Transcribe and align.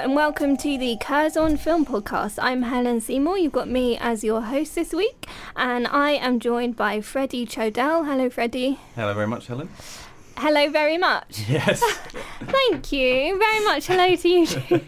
And 0.00 0.14
welcome 0.14 0.56
to 0.56 0.78
the 0.78 0.96
Curzon 0.98 1.58
Film 1.58 1.84
Podcast. 1.84 2.38
I'm 2.40 2.62
Helen 2.62 3.02
Seymour. 3.02 3.36
You've 3.36 3.52
got 3.52 3.68
me 3.68 3.98
as 3.98 4.24
your 4.24 4.40
host 4.40 4.74
this 4.74 4.94
week, 4.94 5.26
and 5.54 5.86
I 5.86 6.12
am 6.12 6.40
joined 6.40 6.74
by 6.74 7.02
Freddie 7.02 7.44
Chodell. 7.44 8.06
Hello, 8.06 8.30
Freddie. 8.30 8.80
Hello 8.94 9.12
very 9.12 9.26
much, 9.26 9.48
Helen. 9.48 9.68
Hello 10.38 10.70
very 10.70 10.96
much. 10.96 11.46
Yes. 11.46 11.82
Thank 12.40 12.92
you 12.92 13.38
very 13.38 13.64
much. 13.66 13.88
Hello 13.88 14.16
to 14.16 14.28
you 14.28 14.46
too. 14.46 14.60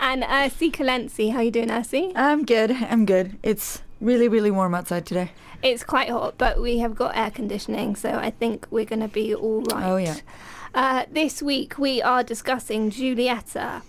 and 0.00 0.24
Ersi 0.24 0.72
Kalensi. 0.72 1.30
How 1.30 1.38
are 1.38 1.42
you 1.44 1.52
doing, 1.52 1.68
Ersi? 1.68 2.10
I'm 2.16 2.44
good. 2.44 2.72
I'm 2.72 3.06
good. 3.06 3.38
It's 3.44 3.80
really, 4.00 4.26
really 4.26 4.50
warm 4.50 4.74
outside 4.74 5.06
today. 5.06 5.30
It's 5.62 5.84
quite 5.84 6.10
hot, 6.10 6.34
but 6.36 6.60
we 6.60 6.78
have 6.78 6.96
got 6.96 7.16
air 7.16 7.30
conditioning, 7.30 7.94
so 7.94 8.10
I 8.10 8.30
think 8.30 8.66
we're 8.72 8.86
going 8.86 9.02
to 9.02 9.08
be 9.08 9.36
all 9.36 9.62
right. 9.62 9.84
Oh, 9.84 9.96
yeah. 9.98 10.16
Uh, 10.74 11.04
this 11.12 11.40
week 11.42 11.78
we 11.78 12.02
are 12.02 12.24
discussing 12.24 12.90
Julieta 12.90 13.82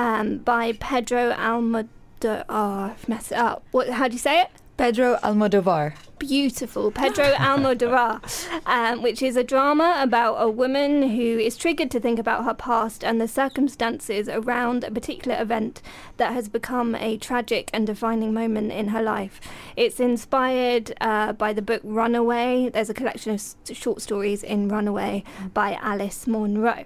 um, 0.00 0.38
by 0.38 0.72
Pedro 0.72 1.32
Almodovar. 1.32 2.44
Oh, 2.48 2.90
I've 2.92 3.08
messed 3.08 3.32
it 3.32 3.38
up. 3.38 3.62
What? 3.70 3.88
How 3.90 4.08
do 4.08 4.12
you 4.14 4.18
say 4.18 4.40
it? 4.42 4.48
Pedro 4.76 5.18
Almodovar. 5.22 5.94
Beautiful, 6.18 6.90
Pedro 6.90 7.32
Almodovar, 7.48 8.20
um, 8.66 9.02
which 9.02 9.22
is 9.22 9.36
a 9.36 9.44
drama 9.44 9.98
about 10.00 10.36
a 10.36 10.48
woman 10.50 11.10
who 11.10 11.38
is 11.38 11.56
triggered 11.56 11.90
to 11.90 12.00
think 12.00 12.18
about 12.18 12.44
her 12.44 12.54
past 12.54 13.04
and 13.04 13.20
the 13.20 13.28
circumstances 13.28 14.26
around 14.28 14.84
a 14.84 14.90
particular 14.90 15.40
event 15.40 15.82
that 16.16 16.32
has 16.32 16.48
become 16.48 16.94
a 16.94 17.18
tragic 17.18 17.68
and 17.74 17.86
defining 17.86 18.32
moment 18.32 18.72
in 18.72 18.88
her 18.88 19.02
life. 19.02 19.38
It's 19.76 20.00
inspired 20.00 20.94
uh, 21.02 21.32
by 21.34 21.52
the 21.52 21.62
book 21.62 21.82
Runaway. 21.84 22.70
There's 22.70 22.90
a 22.90 22.94
collection 22.94 23.32
of 23.32 23.36
s- 23.40 23.56
short 23.72 24.00
stories 24.00 24.42
in 24.42 24.68
Runaway 24.68 25.24
by 25.52 25.78
Alice 25.82 26.26
Munro. 26.26 26.84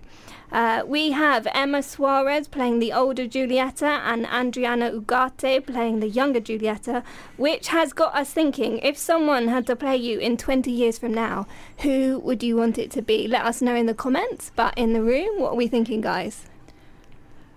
Uh, 0.53 0.82
we 0.87 1.10
have 1.12 1.49
Emma 1.53 1.82
Suarez 1.82 2.47
playing 2.47 2.78
the 2.78 2.93
older 2.93 3.27
Julieta 3.27 4.00
and 4.05 4.27
Adriana 4.27 4.93
Ugarte 4.93 5.66
playing 5.66 6.00
the 6.00 6.09
younger 6.09 6.41
Julieta, 6.41 7.03
which 7.37 7.69
has 7.69 7.93
got 7.93 8.15
us 8.15 8.32
thinking 8.32 8.78
if 8.78 8.97
someone 8.97 9.49
had 9.49 9.66
to 9.66 9.77
play 9.77 9.97
you 9.97 10.19
in 10.19 10.37
20 10.37 10.71
years 10.71 10.99
from 10.99 11.12
now, 11.12 11.47
who 11.78 12.21
would 12.21 12.43
you 12.43 12.56
want 12.56 12.78
it 12.78 12.91
to 12.93 13.03
be? 13.03 13.27
Let 13.27 13.44
us 13.44 13.62
know 13.62 13.75
in 13.75 13.87
the 13.87 13.94
comments, 13.94 14.53
but 14.54 14.77
in 14.77 14.93
the 14.93 15.03
room, 15.03 15.41
what 15.41 15.53
are 15.53 15.56
we 15.56 15.66
thinking, 15.66 16.00
guys? 16.00 16.47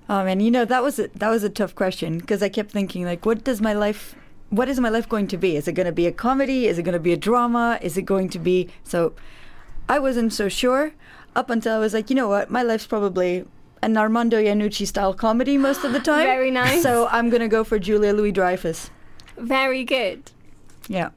Oh 0.09 0.24
man, 0.24 0.40
you 0.40 0.50
know 0.50 0.64
that 0.64 0.81
was 0.81 1.00
a, 1.00 1.09
that 1.16 1.30
was 1.30 1.44
a 1.44 1.50
tough 1.50 1.76
question 1.76 2.20
because 2.20 2.42
I 2.42 2.50
kept 2.50 2.72
thinking 2.72 3.03
like, 3.03 3.26
what 3.26 3.44
does 3.44 3.59
my 3.62 3.74
life, 3.74 4.16
what 4.50 4.70
is 4.70 4.80
my 4.80 4.90
life 4.90 5.09
going 5.09 5.28
to 5.28 5.38
be? 5.38 5.58
Is 5.58 5.68
it 5.68 5.74
going 5.74 5.86
to 5.86 5.92
be 5.92 6.08
a 6.08 6.14
comedy? 6.14 6.66
Is 6.68 6.80
it 6.80 6.84
going 6.84 6.94
to 6.94 7.00
be 7.00 7.12
a 7.12 7.18
drama? 7.18 7.78
Is 7.81 7.97
it 7.97 8.03
going 8.03 8.30
to 8.30 8.40
be 8.40 8.70
so? 8.84 9.14
I 9.90 10.00
wasn't 10.00 10.34
so 10.34 10.50
sure 10.50 10.94
up 11.38 11.50
until 11.52 11.75
I 11.75 11.80
was 11.80 11.94
like, 11.94 12.09
you 12.09 12.16
know 12.16 12.28
what, 12.28 12.50
my 12.50 12.64
life's 12.64 12.88
probably 12.88 13.46
an 13.84 13.96
Armando 13.96 14.42
Iannucci 14.42 14.88
style 14.88 15.14
comedy 15.14 15.58
most 15.58 15.84
of 15.84 15.94
the 15.94 16.00
time. 16.12 16.25
Very 16.25 16.52
nice. 16.52 16.81
So 16.81 17.08
I'm 17.12 17.30
gonna 17.30 17.48
go 17.48 17.64
for 17.64 17.80
Julia 17.80 18.12
Louis 18.12 18.31
Dreyfus. 18.31 18.90
Very 19.38 19.84
good. 19.84 20.31
Yeah. 20.88 21.09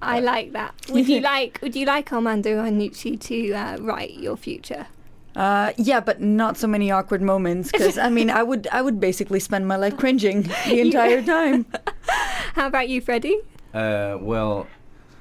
I 0.00 0.20
like 0.20 0.52
that. 0.52 0.74
Would 0.90 1.08
you 1.08 1.20
like 1.34 1.58
Would 1.62 1.74
you 1.74 1.84
like 1.84 2.12
Armando 2.12 2.62
Iannucci 2.62 3.18
to 3.20 3.52
uh, 3.52 3.76
write 3.80 4.14
your 4.14 4.36
future? 4.36 4.86
Uh, 5.34 5.72
yeah, 5.76 6.00
but 6.00 6.20
not 6.20 6.56
so 6.56 6.66
many 6.66 6.90
awkward 6.90 7.20
moments 7.20 7.70
because 7.70 7.98
I 7.98 8.08
mean, 8.08 8.30
I 8.30 8.42
would 8.42 8.68
I 8.72 8.80
would 8.80 9.00
basically 9.00 9.40
spend 9.40 9.66
my 9.68 9.76
life 9.76 9.96
cringing 9.96 10.42
the 10.66 10.80
entire 10.80 11.22
time. 11.22 11.66
How 12.54 12.68
about 12.68 12.88
you, 12.88 13.00
Freddie? 13.02 13.40
Uh, 13.74 14.16
well, 14.18 14.66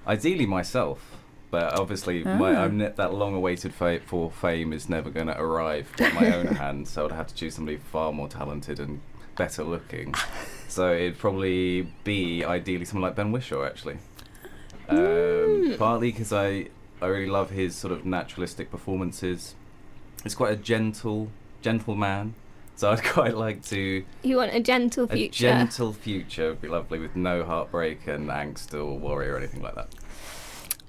ideally 0.07 0.45
myself, 0.45 1.14
but 1.55 1.79
obviously 1.79 2.23
my, 2.23 2.53
Ah. 2.55 2.63
I'm 2.63 2.77
ne- 2.77 2.93
that 2.95 3.13
long-awaited 3.13 3.73
fa- 3.73 4.01
for 4.05 4.29
fame 4.31 4.73
is 4.73 4.89
never 4.89 5.09
going 5.09 5.27
to 5.27 5.39
arrive 5.39 5.87
by 5.97 6.09
my 6.11 6.35
own 6.35 6.47
hand. 6.63 6.87
So 6.87 7.05
I'd 7.05 7.11
have 7.11 7.27
to 7.27 7.35
choose 7.35 7.55
somebody 7.55 7.77
far 7.77 8.11
more 8.11 8.27
talented 8.27 8.79
and 8.79 8.99
better 9.37 9.63
looking. 9.63 10.13
So 10.67 10.93
it'd 10.93 11.17
probably 11.17 11.83
be 12.03 12.43
ideally 12.43 12.85
someone 12.85 13.07
like 13.09 13.15
Ben 13.15 13.31
Whishaw, 13.31 13.65
actually. 13.65 13.97
Um, 14.89 15.75
Partly 15.77 16.11
because 16.11 16.31
I 16.33 16.67
I 17.01 17.07
really 17.07 17.29
love 17.29 17.49
his 17.51 17.75
sort 17.75 17.91
of 17.93 18.05
naturalistic 18.05 18.69
performances. 18.71 19.55
He's 20.23 20.35
quite 20.35 20.53
a 20.53 20.55
gentle 20.57 21.29
gentle 21.61 21.95
man. 21.95 22.33
So 22.75 22.91
I'd 22.91 23.03
quite 23.17 23.35
like 23.37 23.63
to 23.67 24.03
You 24.23 24.37
want 24.37 24.53
a 24.53 24.59
gentle 24.59 25.07
future. 25.07 25.15
a 25.15 25.19
future? 25.19 25.47
gentle 25.47 25.93
future 25.93 26.49
would 26.49 26.61
be 26.61 26.67
lovely 26.67 26.99
with 26.99 27.15
no 27.15 27.43
heartbreak 27.45 28.07
and 28.07 28.27
angst 28.29 28.73
or 28.73 28.97
worry 28.99 29.29
or 29.29 29.37
anything 29.37 29.61
like 29.61 29.75
that. 29.75 29.87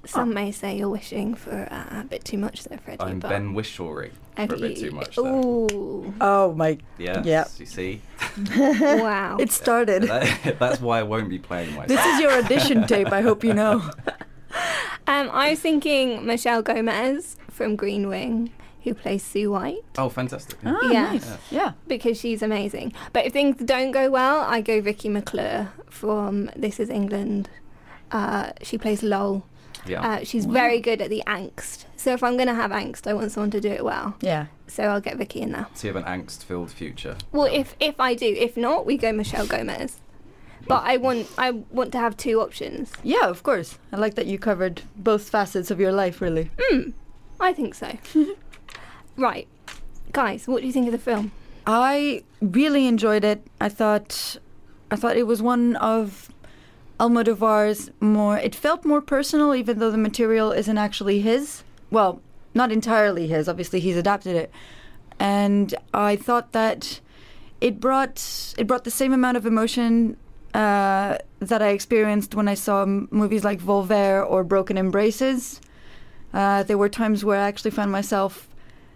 Some 0.07 0.33
may 0.33 0.51
say 0.51 0.77
you're 0.77 0.89
wishing 0.89 1.35
for 1.35 1.67
uh, 1.71 2.01
a 2.01 2.03
bit 2.03 2.23
too 2.25 2.37
much 2.37 2.63
there, 2.65 2.77
Freddie. 2.79 3.03
I'm 3.03 3.19
but 3.19 3.29
Ben 3.29 3.53
Wishawing 3.53 4.11
have 4.37 4.49
for 4.49 4.55
a 4.55 4.59
bit 4.59 4.77
too 4.77 4.91
much 4.91 5.15
there. 5.15 5.25
Ooh, 5.25 6.13
Oh 6.21 6.53
my! 6.53 6.77
Yes, 6.97 7.25
Yeah. 7.25 7.45
you 7.57 7.65
see? 7.65 8.01
wow. 8.57 9.37
It 9.39 9.51
started. 9.51 10.03
That- 10.03 10.57
that's 10.59 10.79
why 10.81 10.99
I 10.99 11.03
won't 11.03 11.29
be 11.29 11.39
playing 11.39 11.69
myself. 11.75 11.87
This 11.87 12.05
is 12.05 12.19
your 12.21 12.31
audition 12.31 12.87
tape. 12.87 13.11
I 13.11 13.21
hope 13.21 13.43
you 13.43 13.53
know. 13.53 13.81
Um, 15.07 15.29
I 15.31 15.51
was 15.51 15.59
thinking 15.59 16.25
Michelle 16.25 16.61
Gomez 16.61 17.37
from 17.49 17.75
Green 17.75 18.07
Wing, 18.09 18.51
who 18.83 18.93
plays 18.93 19.23
Sue 19.23 19.51
White, 19.51 19.79
oh, 19.97 20.09
fantastic. 20.09 20.57
yeah. 20.63 20.75
Ah, 20.81 20.91
Yeah. 20.91 21.03
nice. 21.13 21.37
Yeah. 21.51 21.71
because 21.87 22.19
she's 22.19 22.41
amazing. 22.41 22.93
But 23.13 23.25
if 23.25 23.33
things 23.33 23.55
don't 23.63 23.91
go 23.91 24.09
well, 24.09 24.41
I 24.41 24.61
go 24.61 24.81
Vicky 24.81 25.09
McClure 25.09 25.71
from 25.89 26.49
This 26.55 26.79
Is 26.79 26.89
England. 26.89 27.49
Uh, 28.11 28.51
she 28.61 28.77
plays 28.77 29.01
Lol. 29.03 29.45
Yeah. 29.87 30.01
Uh, 30.01 30.23
she's 30.23 30.45
very 30.45 30.79
good 30.79 31.01
at 31.01 31.09
the 31.09 31.23
angst. 31.27 31.85
So 31.95 32.13
if 32.13 32.23
I'm 32.23 32.35
going 32.35 32.47
to 32.47 32.53
have 32.53 32.71
angst, 32.71 33.07
I 33.07 33.13
want 33.13 33.31
someone 33.31 33.51
to 33.51 33.61
do 33.61 33.69
it 33.69 33.83
well. 33.83 34.15
Yeah. 34.21 34.47
So 34.67 34.83
I'll 34.83 35.01
get 35.01 35.17
Vicky 35.17 35.41
in 35.41 35.51
there. 35.51 35.67
so 35.73 35.87
you 35.87 35.93
have 35.93 36.05
an 36.05 36.21
angst-filled 36.21 36.71
future. 36.71 37.17
Well, 37.31 37.45
if 37.51 37.75
if 37.79 37.99
I 37.99 38.13
do, 38.15 38.25
if 38.25 38.57
not, 38.57 38.85
we 38.85 38.97
go 38.97 39.11
Michelle 39.11 39.47
Gomez. 39.47 39.99
But 40.67 40.83
I 40.83 40.97
want 40.97 41.27
I 41.37 41.51
want 41.51 41.91
to 41.93 41.99
have 41.99 42.17
two 42.17 42.41
options. 42.41 42.91
Yeah, 43.01 43.27
of 43.29 43.41
course. 43.43 43.79
I 43.93 43.95
like 43.95 44.15
that 44.15 44.25
you 44.25 44.37
covered 44.37 44.81
both 44.97 45.29
facets 45.29 45.71
of 45.71 45.79
your 45.79 45.93
life, 45.93 46.19
really. 46.21 46.51
I 47.39 47.53
think 47.53 47.73
so. 47.75 47.97
right, 49.17 49.47
guys, 50.11 50.47
what 50.47 50.61
do 50.61 50.67
you 50.67 50.73
think 50.73 50.87
of 50.87 50.91
the 50.91 50.97
film? 50.97 51.31
I 51.65 52.23
really 52.41 52.87
enjoyed 52.87 53.23
it. 53.23 53.45
I 53.61 53.69
thought, 53.69 54.37
I 54.91 54.95
thought 54.95 55.15
it 55.17 55.27
was 55.27 55.41
one 55.41 55.75
of 55.77 56.29
Almodovar's 56.99 57.91
more. 57.99 58.37
It 58.37 58.55
felt 58.55 58.85
more 58.85 59.01
personal, 59.01 59.53
even 59.53 59.79
though 59.79 59.91
the 59.91 59.97
material 59.97 60.51
isn't 60.51 60.77
actually 60.77 61.21
his. 61.21 61.63
Well, 61.91 62.21
not 62.53 62.71
entirely 62.71 63.27
his. 63.27 63.47
Obviously, 63.47 63.79
he's 63.79 63.97
adapted 63.97 64.35
it, 64.35 64.51
and 65.19 65.75
I 65.93 66.15
thought 66.15 66.53
that 66.53 66.99
it 67.61 67.79
brought 67.79 68.53
it 68.57 68.67
brought 68.67 68.83
the 68.83 68.91
same 68.91 69.13
amount 69.13 69.37
of 69.37 69.45
emotion 69.45 70.17
uh, 70.53 71.17
that 71.39 71.61
I 71.61 71.69
experienced 71.69 72.33
when 72.33 72.47
I 72.47 72.55
saw 72.55 72.81
m- 72.81 73.07
movies 73.11 73.43
like 73.43 73.59
Volver 73.59 74.27
or 74.27 74.43
Broken 74.43 74.77
Embraces. 74.77 75.61
Uh, 76.33 76.63
there 76.63 76.77
were 76.77 76.89
times 76.89 77.23
where 77.23 77.39
I 77.39 77.47
actually 77.47 77.71
found 77.71 77.91
myself 77.91 78.49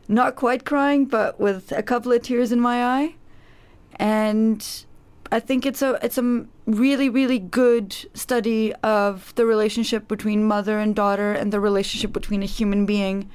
not 0.07 0.36
quite 0.36 0.65
crying, 0.65 1.06
but 1.06 1.39
with 1.39 1.71
a 1.71 1.83
couple 1.83 2.12
of 2.12 2.21
tears 2.21 2.51
in 2.51 2.59
my 2.59 2.83
eye. 2.83 3.15
And 3.95 4.86
I 5.31 5.39
think 5.39 5.66
it's 5.66 5.81
a 5.81 5.98
it's 6.04 6.18
a 6.18 6.45
really 6.66 7.10
really 7.10 7.39
good 7.39 7.95
study 8.13 8.74
of 8.83 9.33
the 9.36 9.45
relationship 9.45 10.07
between 10.07 10.44
mother 10.44 10.78
and 10.78 10.94
daughter 10.94 11.31
and 11.31 11.54
the 11.54 11.60
relationship 11.60 12.12
between 12.12 12.44
a 12.44 12.45
human 12.45 12.86
being 12.86 13.30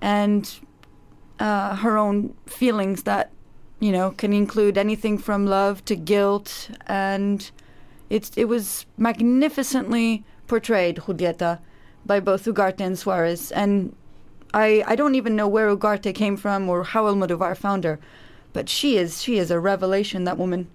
and 0.00 0.52
uh, 1.38 1.76
her 1.76 1.96
own 1.96 2.34
feelings 2.46 3.04
that 3.04 3.30
you 3.78 3.92
know 3.92 4.10
can 4.10 4.32
include 4.32 4.76
anything 4.76 5.18
from 5.18 5.46
love 5.46 5.84
to 5.84 5.94
guilt. 5.94 6.70
And 6.86 7.48
it's 8.08 8.32
it 8.36 8.46
was 8.46 8.86
magnificently 8.98 10.24
portrayed 10.48 10.96
Julieta 10.96 11.60
by 12.04 12.18
both 12.18 12.44
Ugarte 12.44 12.80
and 12.80 12.98
Suarez. 12.98 13.52
And 13.52 13.94
I 14.52 14.82
I 14.84 14.96
don't 14.96 15.14
even 15.14 15.36
know 15.36 15.46
where 15.46 15.74
Ugarte 15.74 16.12
came 16.12 16.36
from 16.36 16.68
or 16.68 16.82
how 16.82 17.04
Almodovar 17.04 17.56
found 17.56 17.84
her 17.84 18.00
but 18.52 18.68
she 18.68 18.96
is 18.96 19.22
she 19.22 19.38
is 19.38 19.50
a 19.50 19.60
revelation 19.60 20.24
that 20.24 20.38
woman 20.38 20.68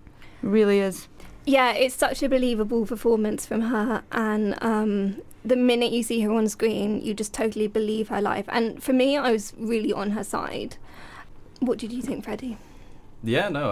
really 0.46 0.80
is 0.80 1.08
Yeah, 1.46 1.74
it's 1.74 1.96
such 1.96 2.24
a 2.24 2.30
believable 2.30 2.86
performance 2.86 3.46
from 3.46 3.62
her, 3.62 4.04
and 4.12 4.56
um, 4.62 5.22
the 5.44 5.56
minute 5.56 5.92
you 5.92 6.02
see 6.02 6.22
her 6.22 6.32
on 6.32 6.50
screen, 6.50 7.02
you 7.02 7.14
just 7.14 7.34
totally 7.34 7.68
believe 7.68 8.10
her 8.10 8.22
life. 8.22 8.46
And 8.48 8.82
for 8.82 8.94
me, 8.94 9.16
I 9.16 9.32
was 9.32 9.54
really 9.58 9.94
on 9.94 10.12
her 10.12 10.24
side. 10.24 10.78
What 11.60 11.78
did 11.78 11.92
you 11.92 12.02
think, 12.02 12.24
Freddie? 12.24 12.58
Yeah, 13.24 13.50
no, 13.50 13.70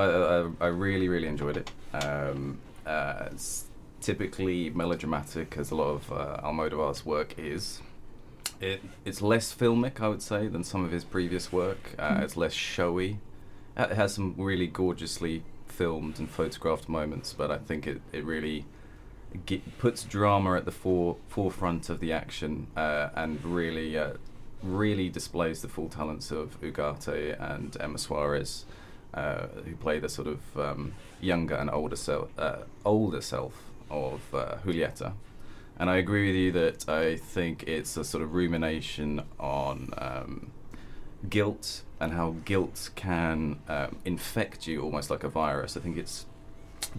I, 0.60 0.66
I, 0.66 0.68
I 0.68 0.70
really, 0.70 1.10
really 1.10 1.28
enjoyed 1.28 1.58
it. 1.58 1.72
Um, 1.94 2.60
uh, 2.86 3.30
it's 3.32 3.66
typically 4.02 4.70
melodramatic, 4.70 5.58
as 5.58 5.72
a 5.72 5.76
lot 5.76 5.90
of 5.90 6.12
uh, 6.12 6.42
Almodovar's 6.44 7.06
work 7.06 7.34
is. 7.40 7.82
It, 8.62 8.82
it's 9.04 9.22
less 9.22 9.54
filmic, 9.54 10.00
I 10.00 10.08
would 10.08 10.22
say, 10.22 10.48
than 10.48 10.64
some 10.64 10.86
of 10.86 10.92
his 10.92 11.04
previous 11.04 11.52
work. 11.52 11.96
Uh, 11.98 12.22
It's 12.24 12.38
less 12.38 12.54
showy. 12.54 13.18
Uh, 13.76 13.88
It 13.90 13.96
has 13.96 14.14
some 14.14 14.36
really 14.38 14.68
gorgeously 14.68 15.44
filmed 15.74 16.20
and 16.20 16.30
photographed 16.30 16.88
moments, 16.88 17.34
but 17.34 17.50
I 17.52 17.58
think 17.58 17.88
it, 17.88 18.02
it 18.12 18.24
really 18.24 18.66
ge- 19.46 19.62
puts 19.80 20.04
drama 20.04 20.56
at 20.56 20.66
the 20.66 20.72
fore, 20.72 21.18
forefront 21.28 21.90
of 21.90 22.00
the 22.00 22.12
action 22.14 22.68
uh, 22.78 23.10
and 23.16 23.44
really 23.44 23.98
uh, 23.98 24.14
really 24.62 25.10
displays 25.10 25.62
the 25.62 25.68
full 25.68 25.90
talents 25.90 26.32
of 26.32 26.60
Ugarte 26.62 27.36
and 27.40 27.76
Emma 27.80 27.98
Suarez, 27.98 28.66
uh, 29.14 29.48
who 29.66 29.76
play 29.76 30.00
the 30.00 30.10
sort 30.10 30.28
of 30.28 30.58
um, 30.58 30.94
younger 31.20 31.56
and 31.56 31.70
older 31.70 31.96
self, 31.96 32.30
uh, 32.38 32.60
older 32.86 33.22
self 33.22 33.54
of 33.90 34.22
uh, 34.34 34.56
Julieta. 34.66 35.14
And 35.78 35.90
I 35.90 35.98
agree 35.98 36.28
with 36.28 36.36
you 36.36 36.52
that 36.52 36.88
I 36.88 37.16
think 37.18 37.64
it's 37.64 37.98
a 37.98 38.04
sort 38.04 38.24
of 38.24 38.34
rumination 38.34 39.24
on 39.40 39.90
um, 39.98 40.52
guilt 41.30 41.84
and 42.00 42.14
how 42.14 42.36
guilt 42.46 42.90
can 42.96 43.60
um, 43.68 43.98
infect 44.06 44.68
you 44.68 44.82
almost 44.82 45.10
like 45.10 45.24
a 45.24 45.30
virus. 45.30 45.78
I 45.78 45.80
think 45.80 45.98
it's 45.98 46.26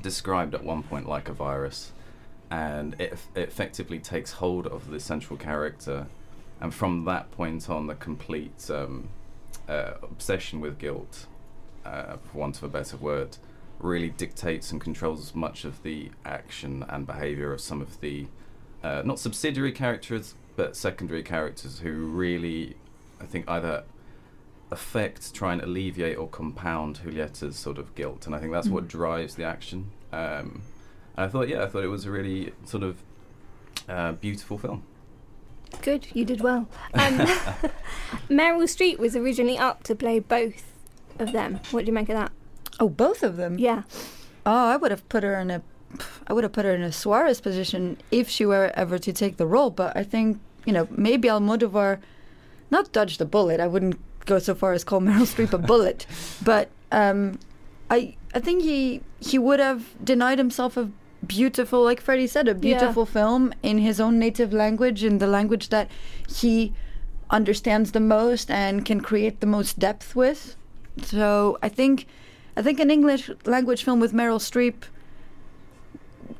described 0.00 0.54
at 0.54 0.64
one 0.64 0.82
point 0.82 1.08
like 1.08 1.28
a 1.28 1.32
virus, 1.32 1.92
and 2.50 2.94
it, 2.98 3.12
it 3.34 3.48
effectively 3.48 3.98
takes 3.98 4.32
hold 4.32 4.66
of 4.66 4.90
the 4.90 5.00
central 5.00 5.38
character, 5.38 6.06
and 6.60 6.72
from 6.72 7.04
that 7.04 7.30
point 7.32 7.68
on, 7.68 7.86
the 7.86 7.94
complete 7.94 8.70
um, 8.70 9.08
uh, 9.68 9.92
obsession 10.02 10.60
with 10.60 10.78
guilt, 10.78 11.26
uh, 11.84 12.16
for 12.16 12.38
want 12.38 12.56
of 12.56 12.64
a 12.64 12.68
better 12.68 12.96
word, 12.96 13.36
really 13.78 14.08
dictates 14.08 14.72
and 14.72 14.80
controls 14.80 15.34
much 15.34 15.64
of 15.64 15.82
the 15.82 16.10
action 16.24 16.84
and 16.88 17.06
behaviour 17.06 17.52
of 17.52 17.60
some 17.60 17.82
of 17.82 18.00
the 18.00 18.26
uh, 18.82 19.02
not 19.04 19.18
subsidiary 19.18 19.72
characters 19.72 20.34
but 20.56 20.76
secondary 20.76 21.22
characters 21.22 21.80
who 21.80 22.06
really, 22.06 22.76
I 23.20 23.24
think, 23.24 23.48
either 23.50 23.84
affect, 24.70 25.34
try 25.34 25.52
and 25.52 25.62
alleviate, 25.62 26.16
or 26.16 26.28
compound 26.28 27.00
Julieta's 27.04 27.56
sort 27.56 27.78
of 27.78 27.94
guilt, 27.94 28.26
and 28.26 28.34
I 28.34 28.40
think 28.40 28.52
that's 28.52 28.68
what 28.68 28.88
drives 28.88 29.34
the 29.34 29.44
action. 29.44 29.90
Um, 30.12 30.62
and 31.16 31.26
I 31.26 31.28
thought, 31.28 31.48
yeah, 31.48 31.62
I 31.62 31.66
thought 31.66 31.84
it 31.84 31.88
was 31.88 32.06
a 32.06 32.10
really 32.10 32.52
sort 32.64 32.82
of 32.82 32.98
uh, 33.88 34.12
beautiful 34.12 34.58
film. 34.58 34.84
Good, 35.82 36.08
you 36.14 36.24
did 36.24 36.40
well. 36.40 36.68
Um, 36.94 37.18
Meryl 38.28 38.62
Streep 38.62 38.98
was 38.98 39.16
originally 39.16 39.58
up 39.58 39.82
to 39.84 39.94
play 39.94 40.18
both 40.20 40.62
of 41.18 41.32
them. 41.32 41.60
What 41.70 41.80
do 41.80 41.86
you 41.86 41.92
make 41.92 42.08
of 42.08 42.16
that? 42.16 42.32
oh 42.80 42.88
both 42.88 43.22
of 43.22 43.36
them 43.36 43.58
Yeah. 43.58 43.82
Oh, 44.46 44.68
I 44.68 44.76
would 44.76 44.90
have 44.90 45.08
put 45.08 45.22
her 45.22 45.40
in 45.40 45.50
a, 45.50 45.62
I 46.26 46.32
would 46.32 46.44
have 46.44 46.52
put 46.52 46.64
her 46.66 46.74
in 46.74 46.82
a 46.82 46.92
Suarez 46.92 47.40
position 47.40 47.96
if 48.10 48.28
she 48.28 48.44
were 48.44 48.72
ever 48.74 48.98
to 48.98 49.12
take 49.12 49.38
the 49.38 49.46
role. 49.46 49.70
But 49.70 49.96
I 49.96 50.04
think 50.04 50.38
you 50.66 50.72
know 50.72 50.86
maybe 50.90 51.28
Almodovar, 51.28 52.00
not 52.70 52.92
dodged 52.92 53.20
the 53.20 53.24
bullet. 53.24 53.58
I 53.58 53.66
wouldn't 53.66 53.98
go 54.26 54.38
so 54.38 54.54
far 54.54 54.72
as 54.72 54.84
call 54.84 55.00
Meryl 55.00 55.26
Streep 55.26 55.52
a 55.52 55.58
bullet, 55.58 56.06
but 56.44 56.70
um, 56.92 57.38
I 57.90 58.16
I 58.34 58.40
think 58.40 58.62
he 58.62 59.02
he 59.20 59.38
would 59.38 59.60
have 59.60 59.84
denied 60.04 60.38
himself 60.38 60.76
a 60.76 60.90
beautiful, 61.26 61.82
like 61.82 62.00
Freddie 62.00 62.26
said, 62.26 62.48
a 62.48 62.54
beautiful 62.54 63.06
film 63.06 63.52
in 63.62 63.78
his 63.78 64.00
own 64.00 64.18
native 64.18 64.52
language, 64.52 65.02
in 65.02 65.18
the 65.18 65.26
language 65.26 65.68
that 65.70 65.90
he 66.28 66.72
understands 67.30 67.92
the 67.92 68.00
most 68.00 68.50
and 68.50 68.84
can 68.84 69.00
create 69.00 69.40
the 69.40 69.46
most 69.46 69.78
depth 69.78 70.14
with. 70.14 70.56
So 71.02 71.58
I 71.62 71.68
think 71.68 72.06
I 72.56 72.62
think 72.62 72.78
an 72.80 72.90
English 72.90 73.30
language 73.44 73.82
film 73.84 74.00
with 74.00 74.12
Meryl 74.12 74.38
Streep 74.38 74.84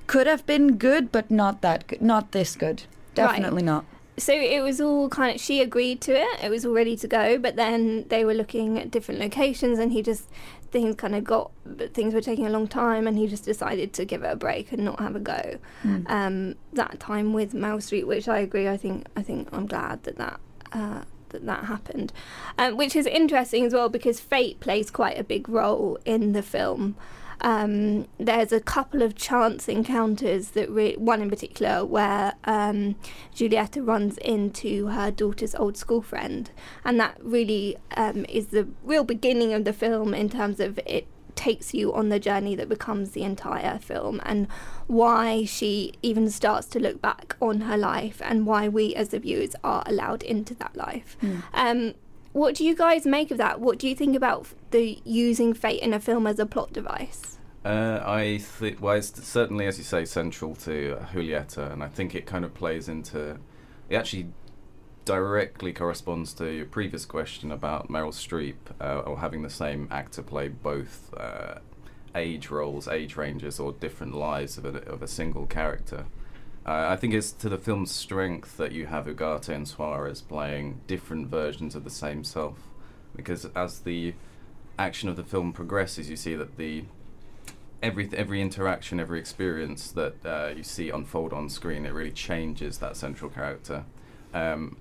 could 0.07 0.27
have 0.27 0.45
been 0.47 0.77
good, 0.77 1.11
but 1.11 1.31
not 1.31 1.63
that 1.63 1.87
good, 1.87 2.03
not 2.03 2.33
this 2.33 2.55
good. 2.57 2.85
Definitely 3.15 3.63
not. 3.63 3.85
So 4.17 4.33
it 4.33 4.63
was 4.63 4.81
all 4.81 5.09
kind 5.09 5.35
of, 5.35 5.41
she 5.41 5.61
agreed 5.61 6.01
to 6.03 6.13
it, 6.13 6.45
it 6.45 6.49
was 6.49 6.65
all 6.65 6.73
ready 6.73 6.97
to 6.97 7.09
go, 7.09 7.37
but 7.37 7.57
then 7.57 8.07
they 8.09 8.25
were 8.25 8.35
looking 8.35 8.79
at 8.79 8.91
different 8.91 9.21
locations 9.21 9.79
and 9.81 9.91
he 9.93 10.03
just, 10.03 10.29
things 10.71 10.95
kind 10.95 11.17
of 11.17 11.25
got, 11.25 11.51
but 11.67 11.95
things 11.95 12.15
were 12.15 12.21
taking 12.21 12.47
a 12.47 12.51
long 12.51 12.69
time 12.69 13.09
and 13.09 13.19
he 13.19 13.27
just 13.27 13.45
decided 13.45 13.93
to 13.95 14.05
give 14.05 14.23
it 14.23 14.31
a 14.31 14.37
break 14.37 14.71
and 14.71 14.85
not 14.85 15.01
have 15.01 15.17
a 15.17 15.21
go. 15.21 15.59
Um, 16.07 16.55
that 16.75 17.01
time 17.01 17.33
with 17.33 17.55
Meryl 17.55 17.79
Streep 17.79 18.07
which 18.07 18.29
I 18.29 18.39
agree, 18.39 18.69
I 18.69 18.77
think, 18.77 19.09
I 19.17 19.23
think 19.23 19.49
I'm 19.53 19.67
glad 19.67 20.05
that 20.05 20.17
that, 20.17 20.41
uh, 20.73 21.03
that 21.31 21.45
that 21.47 21.65
happened. 21.65 22.13
Um, 22.57 22.77
which 22.77 22.95
is 22.95 23.07
interesting 23.07 23.65
as 23.65 23.73
well 23.73 23.89
because 23.89 24.21
fate 24.21 24.61
plays 24.61 24.93
quite 24.93 25.19
a 25.19 25.25
big 25.25 25.49
role 25.49 25.99
in 26.05 26.33
the 26.33 26.43
film. 26.43 26.95
Um, 27.45 28.09
there's 28.19 28.53
a 28.53 28.61
couple 28.61 29.03
of 29.03 29.15
chance 29.15 29.69
encounters 29.69 30.53
that 30.53 30.71
re- 30.71 30.97
one 30.97 31.21
in 31.21 31.29
particular 31.29 31.85
where 31.85 32.33
um, 32.45 32.97
Julieta 33.35 33.87
runs 33.87 34.17
into 34.19 34.87
her 34.87 35.11
daughter's 35.11 35.55
old 35.55 35.77
school 35.77 36.01
friend, 36.01 36.51
and 36.85 36.99
that 36.99 37.19
really 37.23 37.77
um, 37.99 38.25
is 38.31 38.47
the 38.47 38.67
real 38.83 39.05
beginning 39.05 39.53
of 39.53 39.65
the 39.65 39.75
film 39.75 40.15
in 40.15 40.31
terms 40.31 40.59
of 40.59 40.81
it 40.87 41.07
takes 41.35 41.75
you 41.75 41.93
on 41.93 42.09
the 42.09 42.19
journey 42.19 42.55
that 42.55 42.69
becomes 42.69 43.11
the 43.11 43.23
entire 43.23 43.79
film 43.79 44.23
and 44.25 44.47
why 44.87 45.45
she 45.45 45.93
even 46.01 46.31
starts 46.31 46.67
to 46.69 46.79
look 46.79 47.03
back 47.03 47.37
on 47.43 47.63
her 47.63 47.77
life 47.77 48.23
and 48.25 48.47
why 48.47 48.69
we 48.69 48.95
as 48.95 49.09
the 49.11 49.19
viewers 49.19 49.55
are 49.63 49.83
allowed 49.85 50.23
into 50.23 50.55
that 50.55 50.75
life. 50.77 51.17
Um, 51.53 51.95
what 52.33 52.55
do 52.55 52.65
you 52.65 52.75
guys 52.75 53.05
make 53.05 53.31
of 53.31 53.39
that? 53.39 53.61
What 53.61 53.79
do 53.79 53.89
you 53.89 53.95
think 53.95 54.17
about 54.17 54.47
the 54.75 54.99
using 55.05 55.55
fate 55.55 55.81
in 55.81 55.95
a 55.95 56.01
film 56.01 56.27
as 56.27 56.41
a 56.41 56.47
plot 56.47 56.73
device? 56.73 57.39
Uh, 57.65 58.03
I 58.05 58.39
think, 58.39 58.83
well, 58.83 58.97
it's 58.97 59.25
certainly, 59.25 59.67
as 59.67 59.79
you 59.79 59.85
say, 59.85 60.05
central 60.05 60.55
to 60.57 60.99
uh, 60.99 61.07
Julieta, 61.07 61.73
and 61.73 61.83
I 61.83 61.89
think 61.89 62.15
it 62.15 62.27
kind 62.27 62.45
of 62.45 62.53
plays 62.53 62.89
into. 62.89 63.39
It 63.89 63.97
actually 63.97 64.27
directly 65.05 65.73
corresponds 65.73 66.35
to 66.35 66.51
your 66.51 66.67
previous 66.67 67.07
question 67.07 67.53
about 67.53 67.89
Meryl 67.89 68.13
Streep, 68.13 68.57
uh, 68.81 69.09
or 69.09 69.21
having 69.21 69.43
the 69.43 69.51
same 69.51 69.87
actor 69.91 70.23
play 70.23 70.49
both 70.49 71.15
uh, 71.17 71.61
age 72.17 72.51
roles, 72.51 72.89
age 72.89 73.17
ranges, 73.17 73.61
or 73.61 73.73
different 73.73 74.15
lives 74.15 74.59
of 74.59 74.65
a, 74.65 74.79
of 74.91 75.03
a 75.03 75.09
single 75.09 75.47
character. 75.47 76.07
Uh, 76.67 76.89
I 76.89 76.97
think 76.97 77.15
it's 77.15 77.31
to 77.31 77.49
the 77.49 77.59
film's 77.59 77.93
strength 77.93 78.57
that 78.57 78.73
you 78.73 78.87
have 78.87 79.07
Ugarte 79.07 79.51
and 79.51 79.69
Suarez 79.69 80.21
playing 80.21 80.81
different 80.87 81.29
versions 81.29 81.75
of 81.77 81.85
the 81.85 81.91
same 81.91 82.25
self, 82.25 82.59
because 83.15 83.45
as 83.55 83.81
the 83.81 84.15
action 84.79 85.09
of 85.09 85.17
the 85.17 85.25
film 85.25 85.53
progresses, 85.53 86.09
you 86.11 86.17
see 86.17 86.35
that 86.35 86.57
the 86.57 86.85
every 87.83 88.09
every 88.15 88.41
interaction, 88.41 88.99
every 89.01 89.19
experience 89.19 89.91
that 89.93 90.15
uh, 90.25 90.53
you 90.57 90.63
see 90.63 90.91
unfold 90.91 91.33
on 91.33 91.49
screen, 91.49 91.87
it 91.87 91.93
really 91.93 92.11
changes 92.13 92.79
that 92.79 92.97
central 92.97 93.31
character. 93.31 93.85
Um, 94.33 94.77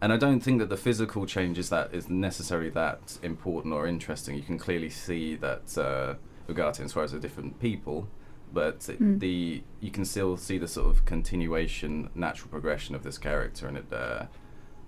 and 0.00 0.12
I 0.12 0.16
don't 0.18 0.40
think 0.40 0.58
that 0.58 0.68
the 0.68 0.76
physical 0.76 1.24
changes 1.26 1.70
that 1.70 1.94
is 1.94 2.08
necessarily 2.10 2.70
that 2.70 3.18
important 3.22 3.72
or 3.72 3.86
interesting. 3.86 4.36
You 4.36 4.42
can 4.42 4.58
clearly 4.58 4.90
see 4.90 5.36
that 5.36 5.78
uh, 5.78 6.14
Ugarte 6.52 6.80
and 6.80 6.90
Suarez 6.90 7.14
are 7.14 7.18
different 7.18 7.58
people, 7.60 8.08
but 8.52 8.88
it- 8.88 9.20
the 9.20 9.62
you 9.80 9.90
can 9.90 10.04
still 10.04 10.36
see 10.36 10.58
the 10.58 10.68
sort 10.68 10.88
of 10.90 11.04
continuation, 11.04 12.10
natural 12.14 12.50
progression 12.50 12.94
of 12.94 13.02
this 13.04 13.16
character, 13.18 13.66
and 13.68 13.78
it 13.78 13.92
uh, 13.92 14.26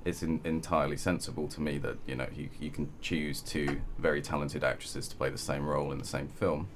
it's 0.09 0.23
in, 0.23 0.41
entirely 0.45 0.97
sensible 0.97 1.47
to 1.49 1.61
me 1.61 1.79
that 1.79 1.97
you 2.07 2.15
know 2.15 2.27
you 2.35 2.49
you 2.59 2.71
can 2.71 2.89
choose 3.01 3.41
two 3.41 3.81
very 3.99 4.23
talented 4.23 4.65
actresses 4.65 5.07
to 5.09 5.17
play 5.17 5.31
the 5.31 5.39
same 5.39 5.67
role 5.67 5.93
in 5.93 5.99
the 5.99 6.05
same 6.05 6.29
film 6.29 6.69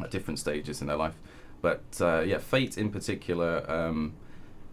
at 0.00 0.10
different 0.10 0.38
stages 0.38 0.80
in 0.80 0.86
their 0.86 0.96
life. 0.96 1.14
But 1.60 1.82
uh, 2.00 2.20
yeah, 2.20 2.38
Fate 2.38 2.78
in 2.78 2.90
particular, 2.90 3.68
um, 3.68 4.14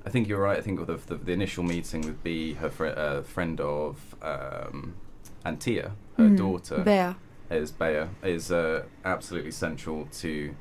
I 0.05 0.09
think 0.09 0.27
you're 0.27 0.41
right. 0.41 0.57
I 0.57 0.61
think 0.61 0.85
the, 0.85 0.97
the, 0.97 1.15
the 1.15 1.31
initial 1.31 1.63
meeting 1.63 2.01
would 2.01 2.23
be 2.23 2.53
her 2.55 2.69
fri 2.69 2.89
uh, 2.89 3.23
friend 3.23 3.59
of 3.59 4.15
um, 4.21 4.95
Antia, 5.45 5.91
her 6.17 6.29
daughter, 6.29 6.83
Bea. 6.83 7.15
is 7.55 7.71
Bea, 7.71 8.05
is 8.23 8.51
uh, 8.51 8.83
absolutely 9.03 9.51
central 9.51 10.07
to. 10.19 10.55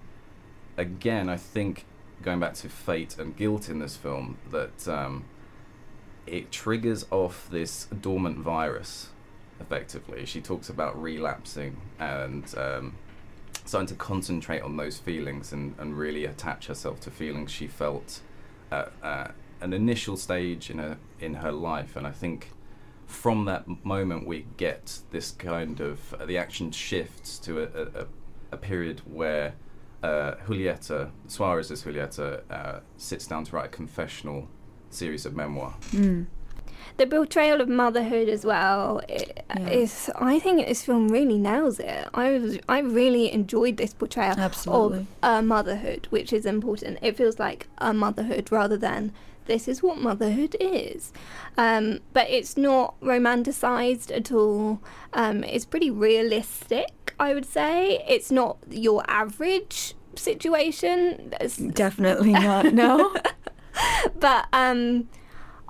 Again, 0.77 1.29
I 1.29 1.37
think 1.37 1.85
going 2.23 2.41
back 2.41 2.55
to 2.55 2.69
fate 2.69 3.17
and 3.19 3.37
guilt 3.37 3.69
in 3.69 3.79
this 3.79 3.97
film, 3.97 4.39
that 4.51 4.89
um, 4.89 5.25
it 6.27 6.51
triggers 6.51 7.07
off 7.11 7.49
this 7.51 7.87
dormant 8.01 8.39
virus. 8.39 9.09
Effectively, 9.61 10.27
she 10.27 10.41
talks 10.41 10.69
about 10.69 11.01
relapsing 11.01 11.77
and 11.99 12.53
um, 12.59 12.97
starting 13.65 13.87
to 13.89 13.95
concentrate 13.95 14.61
on 14.63 14.77
those 14.77 14.99
feelings 14.99 15.53
and, 15.53 15.75
and 15.79 15.97
really 15.97 16.25
attach 16.25 16.67
herself 16.67 17.01
to 17.01 17.11
feelings 17.11 17.51
she 17.51 17.67
felt 17.67 18.21
at 18.71 18.93
uh, 19.03 19.29
an 19.61 19.73
initial 19.73 20.17
stage 20.17 20.71
in 20.71 20.79
her 20.79 20.99
in 21.21 21.35
her 21.35 21.53
life, 21.53 21.97
and 21.97 22.07
I 22.07 22.11
think 22.11 22.51
from 23.07 23.45
that 23.45 23.65
moment 23.85 24.27
we 24.27 24.47
get 24.57 24.99
this 25.11 25.31
kind 25.31 25.81
of 25.81 26.15
uh, 26.15 26.27
the 26.27 26.37
action 26.37 26.71
shifts 26.73 27.39
to 27.41 27.61
a, 27.61 27.65
a, 27.65 28.03
a- 28.03 28.07
a 28.53 28.57
period 28.57 29.01
where 29.05 29.55
uh, 30.03 30.35
Julieta 30.47 31.11
Suarez's 31.29 31.83
Julieta 31.83 32.43
uh, 32.51 32.81
sits 32.99 33.27
down 33.27 33.45
to 33.45 33.57
write 33.57 33.67
a 33.67 33.69
confessional 33.69 34.49
series 34.95 35.27
of 35.27 35.35
memoir. 35.37 35.75
the 36.97 37.07
portrayal 37.07 37.61
of 37.61 37.69
motherhood 37.69 38.29
as 38.29 38.45
well 38.45 39.01
i- 39.09 39.27
Yeah. 39.59 39.69
is 39.71 40.11
I 40.15 40.39
think 40.39 40.67
this 40.67 40.85
film 40.85 41.09
really 41.09 41.39
nails 41.39 41.81
it. 41.81 42.07
I 42.15 42.31
was 42.39 42.59
I 42.69 42.79
really 42.81 43.33
enjoyed 43.33 43.77
this 43.79 43.93
portrayal 43.95 44.39
Absolutely. 44.39 44.99
of 45.01 45.07
a 45.23 45.43
motherhood, 45.43 46.07
which 46.11 46.33
is 46.33 46.47
important. 46.47 46.99
It 47.03 47.17
feels 47.17 47.39
like 47.41 47.67
a 47.79 47.93
motherhood 47.93 48.51
rather 48.53 48.77
than 48.77 49.13
this 49.47 49.69
is 49.69 49.83
what 49.83 49.99
motherhood 49.99 50.57
is. 50.61 51.13
Um, 51.59 51.99
but 52.13 52.31
it's 52.31 52.57
not 52.57 52.95
romanticized 53.01 54.11
at 54.17 54.31
all. 54.33 54.81
Um, 55.13 55.45
it's 55.45 55.67
pretty 55.67 55.91
realistic, 55.91 57.15
I 57.21 57.35
would 57.35 57.45
say. 57.45 58.03
It's 58.09 58.31
not 58.31 58.57
your 58.71 59.03
average 59.09 59.95
situation. 60.17 61.33
Definitely 61.75 62.33
not. 62.33 62.73
No. 62.73 63.15
but 64.19 64.47
um, 64.53 65.09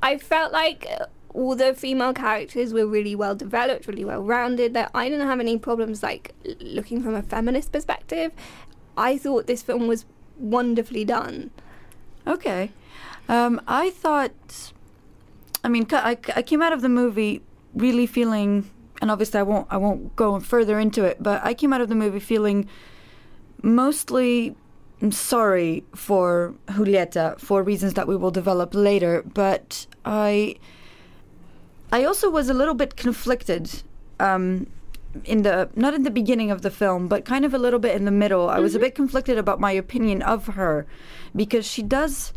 I 0.02 0.18
felt 0.18 0.52
like 0.52 0.87
all 1.34 1.56
the 1.56 1.75
female 1.75 2.12
characters 2.12 2.73
were 2.73 2.87
really 2.87 3.14
well 3.14 3.34
developed, 3.34 3.87
really 3.87 4.04
well 4.04 4.23
rounded. 4.23 4.75
That 4.75 4.90
I 4.94 5.08
didn't 5.08 5.26
have 5.26 5.40
any 5.40 5.58
problems 5.58 6.02
like 6.02 6.32
looking 6.61 7.02
from 7.02 7.14
a 7.14 7.23
feminist 7.23 7.73
perspective. 7.73 8.32
I 8.96 9.18
thought 9.18 9.46
this 9.46 9.62
film 9.62 9.87
was 9.87 10.04
wonderfully 10.38 11.04
done. 11.04 11.50
Okay. 12.26 12.70
Um, 13.28 13.61
I 13.66 13.90
thought. 13.90 14.73
I 15.62 15.68
mean, 15.68 15.87
I, 15.92 16.18
I 16.37 16.42
came 16.42 16.61
out 16.61 16.73
of 16.73 16.82
the 16.82 16.90
movie 16.90 17.42
really 17.75 18.06
feeling, 18.06 18.70
and 19.00 19.11
obviously 19.11 19.40
I 19.40 19.42
won't 19.42 19.66
I 19.70 19.76
won't 19.76 20.14
go 20.14 20.38
further 20.40 20.78
into 20.78 21.04
it, 21.04 21.23
but 21.23 21.44
I 21.44 21.54
came 21.54 21.73
out 21.73 21.80
of 21.80 21.88
the 21.88 21.94
movie 21.94 22.20
feeling 22.20 22.68
mostly 23.62 24.54
sorry 25.11 25.85
for 25.95 26.55
Julieta 26.69 27.39
for 27.39 27.63
reasons 27.63 27.95
that 27.95 28.09
we 28.09 28.17
will 28.17 28.31
develop 28.31 28.75
later, 28.75 29.23
but 29.23 29.87
I 30.05 30.57
I 31.93 32.05
also 32.05 32.31
was 32.31 32.49
a 32.49 32.55
little 32.55 32.75
bit 32.75 32.97
conflicted 32.97 33.83
um, 34.19 34.67
in 35.25 35.43
the 35.43 35.69
not 35.77 35.95
in 35.95 36.03
the 36.03 36.11
beginning 36.11 36.51
of 36.51 36.63
the 36.63 36.71
film, 36.71 37.09
but 37.09 37.25
kind 37.25 37.45
of 37.45 37.55
a 37.55 37.59
little 37.59 37.79
bit 37.79 37.95
in 37.95 38.05
the 38.05 38.11
middle. 38.11 38.49
I 38.49 38.59
was 38.61 38.75
a 38.75 38.79
bit 38.79 38.95
conflicted 38.95 39.39
about 39.39 39.61
my 39.61 39.73
opinion 39.73 40.23
of 40.23 40.47
her 40.47 40.87
because 41.35 41.67
she 41.67 41.83
does 41.83 42.33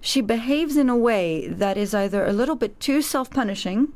she 0.00 0.20
behaves 0.20 0.76
in 0.76 0.88
a 0.88 0.96
way 0.96 1.46
that 1.48 1.76
is 1.76 1.94
either 1.94 2.24
a 2.24 2.32
little 2.32 2.56
bit 2.56 2.80
too 2.80 3.02
self-punishing 3.02 3.92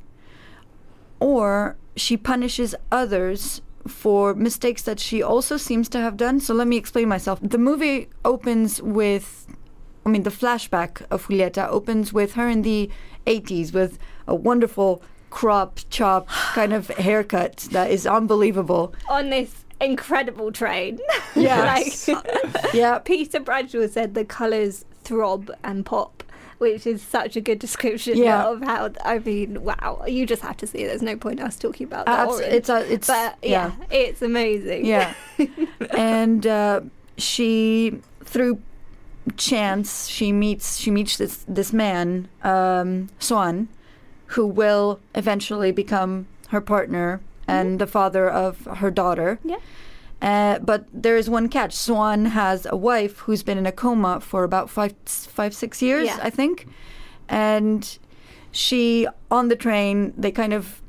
or 1.18 1.76
she 1.96 2.16
punishes 2.16 2.74
others 2.92 3.62
for 3.86 4.34
mistakes 4.34 4.82
that 4.82 4.98
she 4.98 5.22
also 5.22 5.56
seems 5.56 5.88
to 5.90 5.98
have 5.98 6.16
done. 6.16 6.40
So 6.40 6.54
let 6.54 6.66
me 6.68 6.76
explain 6.76 7.08
myself. 7.08 7.38
The 7.42 7.58
movie 7.58 8.08
opens 8.24 8.80
with 8.82 9.46
I 10.06 10.10
mean, 10.10 10.22
the 10.22 10.30
flashback 10.30 11.02
of 11.10 11.26
Julieta 11.28 11.66
opens 11.68 12.12
with 12.12 12.34
her 12.34 12.48
in 12.48 12.62
the 12.62 12.90
80s 13.26 13.72
with 13.72 13.98
a 14.26 14.34
wonderful 14.34 15.02
crop 15.30 15.80
chop 15.90 16.28
kind 16.28 16.72
of 16.72 16.88
haircut 16.98 17.68
that 17.72 17.90
is 17.90 18.06
unbelievable. 18.06 18.94
On 19.08 19.30
this 19.30 19.64
incredible 19.80 20.52
train. 20.52 20.98
Yes. 21.36 22.06
like 22.06 22.74
Yeah. 22.74 22.98
Peter 23.04 23.40
Bradshaw 23.40 23.88
said 23.88 24.14
the 24.14 24.24
colours 24.24 24.84
throb 25.02 25.50
and 25.64 25.84
pop. 25.84 26.22
Which 26.64 26.86
is 26.86 27.02
such 27.02 27.36
a 27.36 27.42
good 27.42 27.58
description 27.58 28.16
Yeah. 28.16 28.48
of 28.48 28.62
how 28.62 28.90
I 29.04 29.18
mean, 29.18 29.62
wow! 29.62 30.02
You 30.06 30.24
just 30.24 30.42
have 30.42 30.56
to 30.58 30.66
see 30.66 30.78
it. 30.82 30.88
There's 30.88 31.02
no 31.02 31.16
point 31.16 31.40
us 31.40 31.56
talking 31.56 31.86
about 31.86 32.06
that. 32.06 32.28
Abs- 32.28 32.40
it's 32.40 32.68
a, 32.70 32.92
it's 32.92 33.06
but 33.06 33.36
yeah, 33.42 33.72
it's 33.90 34.22
amazing. 34.22 34.86
Yeah. 34.86 35.12
and 35.90 36.46
uh, 36.46 36.80
she 37.18 38.00
through 38.24 38.60
chance 39.36 40.08
she 40.08 40.32
meets 40.32 40.78
she 40.78 40.90
meets 40.90 41.16
this 41.16 41.44
this 41.48 41.72
man 41.72 42.28
um, 42.42 43.08
Swan, 43.18 43.68
who 44.28 44.46
will 44.46 45.00
eventually 45.14 45.72
become 45.72 46.26
her 46.48 46.60
partner 46.60 47.20
and 47.46 47.78
the 47.78 47.86
father 47.86 48.28
of 48.28 48.64
her 48.80 48.90
daughter. 48.90 49.38
Yeah. 49.44 49.56
Uh, 50.22 50.58
but 50.60 50.86
there 50.92 51.16
is 51.16 51.28
one 51.28 51.48
catch. 51.48 51.74
Swan 51.74 52.26
has 52.26 52.66
a 52.70 52.76
wife 52.76 53.18
who's 53.20 53.42
been 53.42 53.58
in 53.58 53.66
a 53.66 53.72
coma 53.72 54.20
for 54.20 54.44
about 54.44 54.70
five, 54.70 54.94
five, 55.06 55.54
six 55.54 55.82
years, 55.82 56.06
Yeah. 56.06 56.18
I 56.22 56.30
think, 56.30 56.66
and 57.28 57.98
she 58.50 59.06
on 59.30 59.48
the 59.48 59.56
train 59.56 60.14
they 60.16 60.30
kind 60.30 60.52
of 60.52 60.80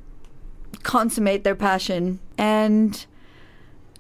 consummate 0.84 1.44
their 1.44 1.56
passion. 1.56 2.20
And 2.38 3.06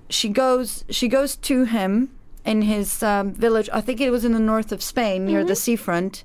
she 0.09 0.29
goes 0.29 0.85
she 0.89 1.07
goes 1.07 1.35
to 1.37 1.65
him 1.65 2.11
in 2.45 2.61
his 2.61 3.01
um, 3.03 3.33
village. 3.33 3.69
I 3.73 3.81
think 3.81 3.99
it 3.99 4.11
was 4.11 4.23
in 4.23 4.33
the 4.33 4.39
north 4.39 4.71
of 4.71 4.81
spain 4.81 5.25
near 5.25 5.43
the 5.43 5.55
seafront. 5.55 6.23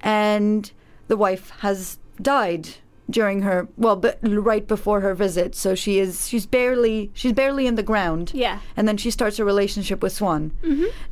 And 0.00 0.70
the 1.08 1.16
wife 1.16 1.50
has 1.60 1.98
died 2.20 2.68
during 3.10 3.42
her 3.42 3.68
well 3.76 3.96
but 3.96 4.18
right 4.22 4.66
before 4.68 5.00
her 5.00 5.14
visit 5.14 5.54
so 5.54 5.74
she 5.74 5.98
is 5.98 6.28
she's 6.28 6.46
barely 6.46 7.10
she's 7.14 7.32
barely 7.32 7.66
in 7.66 7.74
the 7.74 7.82
ground 7.82 8.30
Yeah. 8.34 8.60
and 8.76 8.86
then 8.88 8.96
she 8.96 9.10
starts 9.10 9.38
a 9.38 9.44
relationship 9.44 10.02
with 10.02 10.12
Swan. 10.12 10.52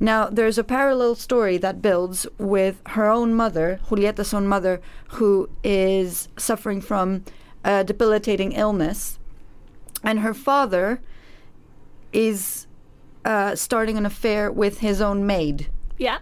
Now, 0.01 0.21
there's 0.31 0.59
a 0.59 0.65
parallel 0.65 1.15
story 1.17 1.59
that 1.59 1.83
builds 1.83 2.27
with 2.39 2.77
her 2.97 3.09
own 3.09 3.35
mother, 3.35 3.81
Julieta's 3.89 4.33
own 4.33 4.47
mother, 4.47 4.81
who 5.17 5.49
is 5.65 6.29
suffering 6.37 6.81
from 6.81 7.25
a 7.65 7.83
debilitating 7.85 8.53
illness, 8.53 9.19
and 10.05 10.21
her 10.21 10.35
father 10.35 11.01
is 12.13 12.67
uh, 13.25 13.55
starting 13.55 13.97
an 13.99 14.07
affair 14.07 14.51
with 14.51 14.79
his 14.81 15.01
own 15.01 15.27
maid. 15.27 15.69
Yeah. 15.99 16.19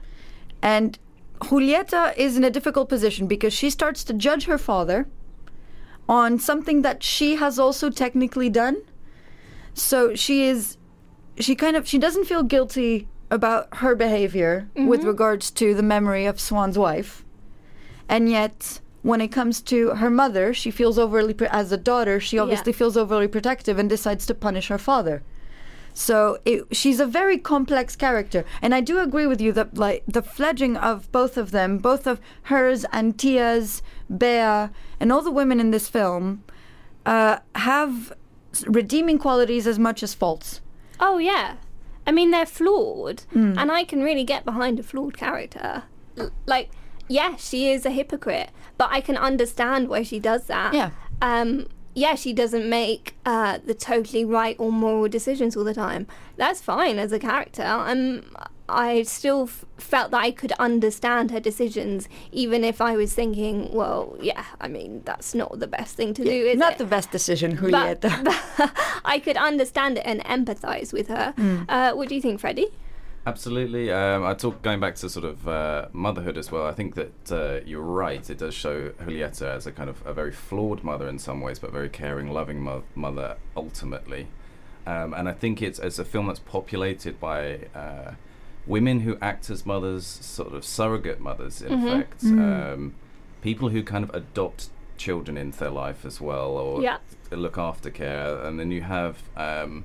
And 0.62 0.99
Julieta 1.40 2.16
is 2.16 2.37
in 2.37 2.45
a 2.45 2.50
difficult 2.50 2.88
position 2.88 3.26
because 3.26 3.52
she 3.52 3.68
starts 3.71 4.02
to 4.04 4.14
judge 4.14 4.45
her 4.47 4.59
father 4.59 5.06
on 6.09 6.39
something 6.39 6.83
that 6.83 7.03
she 7.03 7.37
has 7.37 7.59
also 7.59 7.91
technically 7.91 8.49
done. 8.49 8.77
So 9.75 10.15
she 10.15 10.45
is 10.45 10.77
she 11.39 11.55
kind 11.55 11.77
of 11.77 11.87
she 11.87 11.99
doesn't 11.99 12.25
feel 12.25 12.43
guilty 12.43 13.09
about 13.31 13.77
her 13.77 13.95
behavior 13.95 14.69
with 14.75 15.01
mm-hmm. 15.01 15.09
regards 15.09 15.51
to 15.51 15.75
the 15.75 15.83
memory 15.83 16.27
of 16.27 16.41
Swan's 16.41 16.79
wife. 16.79 17.25
And 18.09 18.31
yet 18.31 18.81
when 19.03 19.21
it 19.21 19.29
comes 19.29 19.61
to 19.63 19.91
her 19.91 20.11
mother, 20.11 20.53
she 20.53 20.71
feels 20.71 20.99
overly 20.99 21.35
pro- 21.35 21.49
as 21.49 21.71
a 21.71 21.77
daughter, 21.77 22.19
she 22.19 22.39
obviously 22.39 22.73
feels 22.73 22.97
overly 22.97 23.29
protective 23.29 23.79
and 23.79 23.89
decides 23.89 24.27
to 24.27 24.35
punish 24.35 24.69
her 24.69 24.79
father. 24.79 25.23
So 25.95 26.39
it, 26.45 26.65
she's 26.73 27.01
a 27.01 27.07
very 27.07 27.39
complex 27.39 27.97
character, 27.97 28.45
and 28.61 28.75
I 28.75 28.81
do 28.81 28.99
agree 28.99 29.27
with 29.27 29.41
you 29.41 29.53
that 29.53 29.79
like 29.79 30.03
the 30.07 30.23
fledging 30.23 30.77
of 30.77 31.11
both 31.11 31.37
of 31.39 31.53
them, 31.53 31.79
both 31.79 32.07
of 32.07 32.21
hers 32.43 32.85
and 32.93 33.19
Tia's, 33.19 33.81
Bea, 34.15 34.69
and 35.01 35.13
all 35.13 35.23
the 35.23 35.31
women 35.31 35.61
in 35.61 35.71
this 35.71 35.89
film, 35.89 36.45
uh, 37.05 37.39
have 37.55 38.13
redeeming 38.67 39.19
qualities 39.19 39.67
as 39.67 39.79
much 39.79 40.03
as 40.03 40.15
faults. 40.15 40.61
Oh 41.01 41.19
yeah. 41.19 41.57
I 42.07 42.13
mean 42.13 42.31
they're 42.31 42.47
flawed, 42.47 43.23
Hmm. 43.33 43.59
and 43.59 43.71
I 43.73 43.85
can 43.85 44.03
really 44.03 44.25
get 44.25 44.45
behind 44.45 44.79
a 44.79 44.83
flawed 44.83 45.17
character. 45.17 45.83
L- 46.17 46.31
Like, 46.47 46.71
yeah, 47.09 47.37
she 47.37 47.71
is 47.71 47.85
a 47.85 47.91
hypocrite, 47.91 48.51
but 48.79 48.89
I 48.93 49.01
can 49.01 49.17
understand 49.17 49.89
why 49.89 50.03
she 50.03 50.19
does 50.21 50.45
that. 50.47 50.73
Yeah. 50.75 50.91
Um. 51.21 51.67
Yeah, 51.99 52.15
she 52.15 52.35
doesn't 52.35 52.69
make 52.69 53.17
uh, 53.25 53.59
the 53.65 53.73
totally 53.73 54.23
right 54.23 54.55
or 54.59 54.71
moral 54.71 55.09
decisions 55.09 55.57
all 55.57 55.65
the 55.65 55.73
time. 55.73 56.07
That's 56.37 56.61
fine 56.61 56.99
as 56.99 57.11
a 57.11 57.19
character. 57.19 57.65
Um, 57.65 58.21
I 58.69 59.03
still 59.03 59.45
f- 59.45 59.65
felt 59.79 60.11
that 60.11 60.21
I 60.21 60.31
could 60.31 60.53
understand 60.53 61.31
her 61.31 61.41
decisions, 61.41 62.09
even 62.33 62.65
if 62.65 62.81
I 62.81 62.97
was 62.97 63.15
thinking, 63.15 63.73
well, 63.73 64.17
yeah, 64.21 64.45
I 64.61 64.69
mean, 64.69 65.03
that's 65.05 65.35
not 65.35 65.59
the 65.59 65.67
best 65.67 65.97
thing 65.97 66.15
to 66.15 66.25
do, 66.25 66.31
is 66.31 66.59
Not 66.59 66.73
it? 66.73 66.79
the 66.79 66.85
best 66.85 67.11
decision, 67.11 67.57
but, 67.61 68.01
Julieta. 68.01 68.25
but 68.57 68.73
I 69.05 69.19
could 69.19 69.37
understand 69.37 69.99
it 69.99 70.03
and 70.07 70.25
empathize 70.25 70.93
with 70.93 71.09
her. 71.09 71.33
Hmm. 71.37 71.63
Uh, 71.69 71.93
what 71.93 72.09
do 72.09 72.15
you 72.15 72.21
think, 72.21 72.41
Freddie? 72.41 72.69
Absolutely. 73.27 73.91
Um, 73.91 74.25
I 74.25 74.35
talk 74.35 74.63
going 74.63 74.79
back 74.79 74.95
to 74.97 75.11
sort 75.11 75.25
of 75.25 75.49
uh, 75.49 75.89
motherhood 75.93 76.39
as 76.39 76.53
well. 76.53 76.65
I 76.65 76.73
think 76.73 76.95
that 76.95 77.33
uh, 77.33 77.61
you're 77.67 77.83
right. 77.83 78.29
It 78.31 78.39
does 78.39 78.55
show 78.55 78.91
Julieta 78.91 79.57
as 79.57 79.67
a 79.67 79.73
kind 79.73 79.91
of 79.91 80.01
a 80.07 80.15
very 80.15 80.31
flawed 80.31 80.85
mother 80.85 81.09
in 81.09 81.19
some 81.19 81.41
ways, 81.41 81.59
but 81.59 81.73
very 81.73 81.89
caring, 81.89 82.31
loving 82.31 82.61
mo- 82.61 82.85
mother 82.95 83.37
ultimately. 83.57 84.29
Um, 84.87 85.13
and 85.15 85.29
I 85.29 85.33
think 85.33 85.61
it's 85.61 85.81
as 85.81 85.99
a 85.99 86.05
film 86.05 86.29
that's 86.29 86.39
populated 86.39 87.19
by 87.19 87.63
uh, 87.75 88.13
women 88.67 89.01
who 89.01 89.17
act 89.21 89.49
as 89.51 89.65
mothers, 89.67 90.07
sort 90.07 90.53
of 90.53 90.65
surrogate 90.65 91.21
mothers, 91.21 91.63
in 91.63 91.73
Mhm. 91.81 91.87
effect. 91.87 92.25
Mm. 92.25 92.73
Um, 92.75 92.95
people 93.43 93.69
who 93.69 93.83
kind 93.83 94.03
of 94.05 94.15
adopt 94.15 94.71
children 94.97 95.37
into 95.37 95.59
their 95.59 95.71
life 95.71 96.05
as 96.05 96.21
well, 96.21 96.51
or 96.51 96.83
Yeah. 96.83 96.99
look 97.31 97.59
after 97.59 97.91
care, 97.91 98.41
and 98.43 98.59
then 98.59 98.71
you 98.71 98.83
have. 98.83 99.23
Um, 99.37 99.85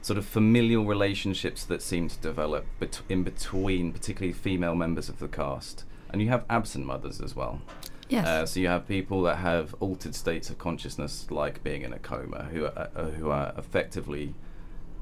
sort 0.00 0.16
of 0.16 0.24
familial 0.24 0.86
relationships 0.86 1.64
that 1.64 1.82
seem 1.82 2.08
to 2.08 2.16
develop 2.18 2.64
bet- 2.78 3.02
in 3.08 3.24
between, 3.24 3.92
particularly 3.92 4.32
female 4.32 4.74
members 4.76 5.08
of 5.08 5.18
the 5.18 5.26
cast. 5.28 5.84
And 6.08 6.22
you 6.22 6.28
have 6.28 6.44
absent 6.48 6.86
mothers 6.86 7.20
as 7.20 7.34
well. 7.36 7.60
Yes. 8.08 8.26
Uh, 8.26 8.46
so 8.46 8.60
you 8.60 8.68
have 8.68 8.86
people 8.88 9.20
that 9.22 9.36
have 9.38 9.74
altered 9.80 10.14
states 10.14 10.48
of 10.48 10.56
consciousness, 10.56 11.26
like 11.30 11.62
being 11.64 11.82
in 11.82 11.92
a 11.92 11.98
coma, 11.98 12.44
who 12.52 12.64
are, 12.66 12.88
uh, 12.94 13.10
who 13.10 13.28
are 13.28 13.52
effectively 13.58 14.34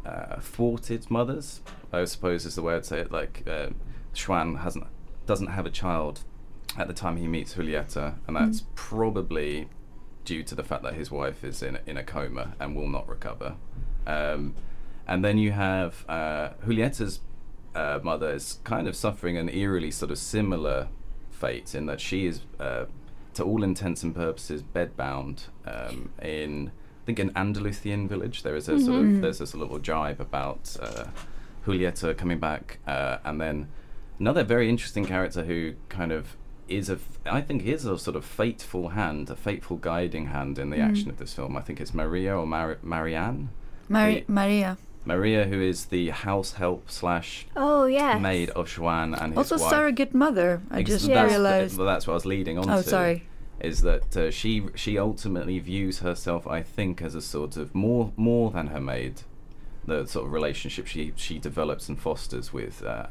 uh, 0.07 0.41
thwarted 0.41 1.11
mothers. 1.11 1.61
I 1.93 2.05
suppose 2.05 2.45
is 2.47 2.55
the 2.55 2.63
way 2.63 2.75
I'd 2.75 2.85
say 2.85 3.01
it. 3.01 3.11
Like 3.11 3.43
uh, 3.47 3.71
Schwan 4.15 4.61
hasn't 4.61 4.87
doesn't 5.27 5.49
have 5.49 5.67
a 5.67 5.71
child 5.71 6.21
at 6.79 6.87
the 6.89 6.95
time 6.95 7.17
he 7.17 7.27
meets 7.27 7.55
Julieta, 7.55 8.15
and 8.27 8.37
that's 8.37 8.65
probably 8.75 9.69
due 10.25 10.43
to 10.43 10.55
the 10.55 10.65
fact 10.65 10.83
that 10.83 10.95
his 10.95 11.11
wife 11.11 11.43
is 11.45 11.63
in 11.63 11.79
in 11.87 11.97
a 11.97 12.05
coma 12.05 12.55
and 12.61 12.77
will 12.77 12.89
not 12.89 13.09
recover. 13.09 13.57
Um, 14.07 14.55
and 15.07 15.25
then 15.25 15.39
you 15.39 15.53
have 15.53 16.05
uh, 16.09 16.51
Julieta's 16.65 17.21
uh, 17.75 18.01
mother 18.03 18.31
is 18.31 18.61
kind 18.65 18.89
of 18.89 18.97
suffering 18.97 19.37
an 19.37 19.49
eerily 19.49 19.91
sort 19.91 20.11
of 20.11 20.19
similar 20.19 20.89
fate 21.31 21.75
in 21.75 21.87
that 21.87 22.01
she 22.01 22.27
is, 22.27 22.41
uh, 22.59 22.87
to 23.35 23.45
all 23.45 23.63
intents 23.63 24.03
and 24.03 24.15
purposes, 24.15 24.63
bedbound 24.63 25.45
um, 25.67 26.11
in 26.23 26.73
think 27.07 27.19
an 27.21 27.31
Andalusian 27.37 28.09
village. 28.09 28.43
There 28.43 28.57
is 28.57 28.69
a 28.69 28.79
sort 28.81 29.03
Mhm. 29.03 29.17
of 29.17 29.21
there's 29.23 29.39
this 29.39 29.55
little 29.55 29.79
jibe 29.79 30.21
about 30.21 30.77
uh, 30.83 31.05
Julieta 31.65 32.17
coming 32.17 32.39
back, 32.39 32.79
uh, 32.87 33.19
and 33.25 33.41
then 33.41 33.69
another 34.21 34.45
very 34.45 34.69
interesting 34.69 35.05
character 35.07 35.45
who 35.45 35.75
kind 35.89 36.13
of 36.13 36.37
is 36.69 36.91
a 36.91 36.95
f- 36.95 37.19
I 37.25 37.41
think 37.43 37.65
is 37.65 37.85
a 37.85 37.97
sort 37.97 38.17
of 38.17 38.25
fateful 38.25 38.89
hand, 38.91 39.31
a 39.31 39.37
fateful 39.37 39.77
guiding 39.77 40.27
hand 40.27 40.59
in 40.59 40.71
the 40.71 40.79
Mm. 40.79 40.89
action 40.89 41.09
of 41.11 41.19
this 41.19 41.33
film. 41.33 41.57
I 41.57 41.61
think 41.61 41.81
it's 41.81 41.95
Maria 41.95 42.37
or 42.37 42.45
Mar- 42.47 42.79
Marianne. 42.83 43.51
Mari- 43.89 44.25
The- 44.27 44.33
Maria. 44.33 44.77
Maria, 45.05 45.45
who 45.47 45.61
is 45.61 45.87
the 45.87 46.09
house 46.11 46.55
help 46.55 46.91
slash 46.91 47.47
Oh, 47.57 47.87
yes. 47.87 48.21
maid 48.21 48.51
of 48.51 48.69
Juan 48.77 49.15
and 49.15 49.33
his 49.33 49.53
Also 49.53 49.63
wife. 49.63 49.71
surrogate 49.73 50.13
mother. 50.13 50.61
I 50.69 50.81
Ex- 50.81 50.91
just 50.91 51.07
that's, 51.07 51.31
realized. 51.31 51.79
Well, 51.79 51.87
that's 51.87 52.09
what 52.09 52.15
I 52.15 52.17
was 52.17 52.27
leading 52.27 52.59
on 52.59 52.69
Oh, 52.69 52.83
to. 52.83 52.89
sorry. 52.89 53.23
Is 53.61 53.83
that 53.83 54.17
uh, 54.17 54.31
she 54.31 54.67
she 54.75 54.99
ultimately 54.99 55.59
views 55.59 56.01
herself, 56.01 56.47
I 56.47 56.63
think, 56.63 57.01
as 57.01 57.15
a 57.15 57.23
sort 57.23 57.57
of 57.57 57.75
more 57.75 58.13
more 58.17 58.51
than 58.51 58.69
her 58.69 58.81
maid. 58.81 59.23
The 59.87 60.05
sort 60.07 60.27
of 60.27 60.33
relationship 60.33 60.87
she 60.87 61.13
she 61.17 61.39
develops 61.39 61.89
and 61.89 61.99
fosters 61.99 62.53
with 62.53 62.85
uh, 62.85 63.07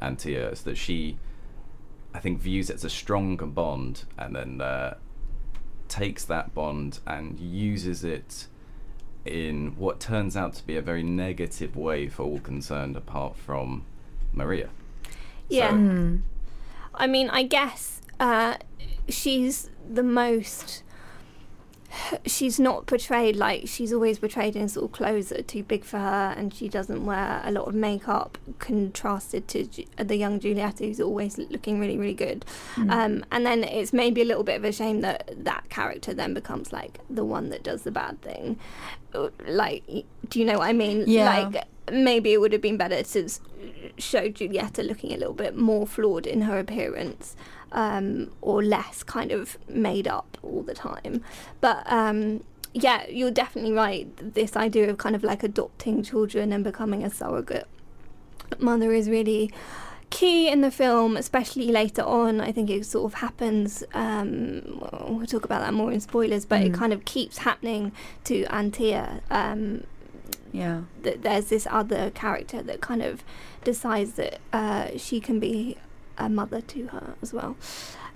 Antia 0.00 0.52
is 0.52 0.62
that 0.62 0.76
she, 0.76 1.18
I 2.14 2.20
think, 2.20 2.40
views 2.40 2.70
it 2.70 2.74
as 2.74 2.84
a 2.84 2.90
stronger 2.90 3.46
bond, 3.46 4.04
and 4.16 4.36
then 4.36 4.60
uh, 4.60 4.94
takes 5.88 6.24
that 6.26 6.54
bond 6.54 7.00
and 7.06 7.40
uses 7.40 8.04
it 8.04 8.46
in 9.24 9.74
what 9.76 10.00
turns 10.00 10.36
out 10.36 10.54
to 10.54 10.66
be 10.66 10.76
a 10.76 10.82
very 10.82 11.02
negative 11.02 11.76
way 11.76 12.08
for 12.08 12.22
all 12.22 12.38
concerned, 12.38 12.96
apart 12.96 13.36
from 13.36 13.84
Maria. 14.32 14.68
Yeah. 15.48 15.72
Hmm. 15.72 16.16
I 16.94 17.06
mean, 17.06 17.30
I 17.30 17.42
guess 17.42 18.00
uh, 18.20 18.56
she's 19.08 19.70
the 19.88 20.02
most. 20.02 20.82
She's 22.26 22.60
not 22.60 22.84
portrayed 22.86 23.34
like 23.34 23.66
she's 23.66 23.94
always 23.94 24.18
portrayed 24.18 24.54
in 24.54 24.68
sort 24.68 24.84
of 24.84 24.92
clothes 24.92 25.30
that 25.30 25.40
are 25.40 25.42
too 25.42 25.62
big 25.62 25.84
for 25.84 25.98
her, 25.98 26.34
and 26.36 26.52
she 26.52 26.68
doesn't 26.68 27.06
wear 27.06 27.40
a 27.42 27.50
lot 27.50 27.66
of 27.66 27.74
makeup. 27.74 28.36
Contrasted 28.58 29.48
to 29.48 29.64
Ju- 29.64 29.84
the 29.96 30.16
young 30.16 30.38
Julieta, 30.38 30.80
who's 30.80 31.00
always 31.00 31.38
looking 31.38 31.80
really, 31.80 31.96
really 31.96 32.12
good. 32.14 32.44
Mm. 32.76 32.92
Um, 32.92 33.24
and 33.32 33.46
then 33.46 33.64
it's 33.64 33.94
maybe 33.94 34.20
a 34.20 34.26
little 34.26 34.44
bit 34.44 34.56
of 34.56 34.64
a 34.64 34.72
shame 34.72 35.00
that 35.00 35.30
that 35.44 35.70
character 35.70 36.12
then 36.12 36.34
becomes 36.34 36.74
like 36.74 37.00
the 37.08 37.24
one 37.24 37.48
that 37.48 37.62
does 37.62 37.82
the 37.82 37.90
bad 37.90 38.20
thing. 38.20 38.58
Like, 39.46 39.84
do 40.28 40.38
you 40.38 40.44
know 40.44 40.58
what 40.58 40.68
I 40.68 40.74
mean? 40.74 41.04
Yeah. 41.06 41.48
Like, 41.48 41.64
maybe 41.90 42.34
it 42.34 42.40
would 42.40 42.52
have 42.52 42.60
been 42.60 42.76
better 42.76 43.02
to 43.02 43.28
show 43.96 44.28
Julieta 44.28 44.86
looking 44.86 45.12
a 45.12 45.16
little 45.16 45.34
bit 45.34 45.56
more 45.56 45.86
flawed 45.86 46.26
in 46.26 46.42
her 46.42 46.58
appearance, 46.58 47.34
um, 47.72 48.30
or 48.40 48.62
less 48.62 49.02
kind 49.02 49.32
of 49.32 49.58
made 49.68 50.06
up 50.08 50.36
all 50.42 50.62
the 50.62 50.74
time. 50.74 51.22
But 51.60 51.82
um, 51.90 52.42
yeah, 52.74 53.06
you're 53.08 53.30
definitely 53.30 53.72
right. 53.72 54.08
This 54.34 54.56
idea 54.56 54.88
of 54.90 54.98
kind 54.98 55.14
of 55.16 55.22
like 55.24 55.42
adopting 55.42 56.02
children 56.02 56.52
and 56.52 56.62
becoming 56.64 57.02
a 57.04 57.10
surrogate 57.10 57.66
mother 58.58 58.92
is 58.92 59.08
really 59.08 59.52
key 60.10 60.48
in 60.48 60.62
the 60.62 60.70
film, 60.70 61.16
especially 61.18 61.68
later 61.70 62.02
on. 62.02 62.40
I 62.40 62.50
think 62.52 62.70
it 62.70 62.86
sort 62.86 63.12
of 63.12 63.20
happens. 63.20 63.84
Um, 63.92 64.78
well, 64.80 65.22
talk 65.26 65.44
about 65.44 65.60
that 65.60 65.74
more 65.74 65.92
in 65.92 66.00
spoilers, 66.00 66.46
but 66.46 66.62
it 66.62 66.72
Mm. 66.72 66.78
kind 66.78 66.92
of 66.94 67.04
keeps 67.04 67.38
happening 67.38 67.92
to 68.24 68.44
Antia. 68.44 69.20
Um, 69.30 69.84
Yeah. 70.50 70.82
that 71.02 71.22
there's 71.22 71.46
this 71.50 71.66
other 71.70 72.10
character 72.10 72.62
that 72.62 72.80
kind 72.80 73.02
of 73.02 73.22
decides 73.64 74.12
that 74.12 74.38
uh, 74.50 74.96
she 74.96 75.20
can 75.20 75.38
be 75.38 75.76
a 76.18 76.28
mother 76.28 76.60
to 76.60 76.86
her 76.88 77.14
as 77.22 77.32
well. 77.32 77.56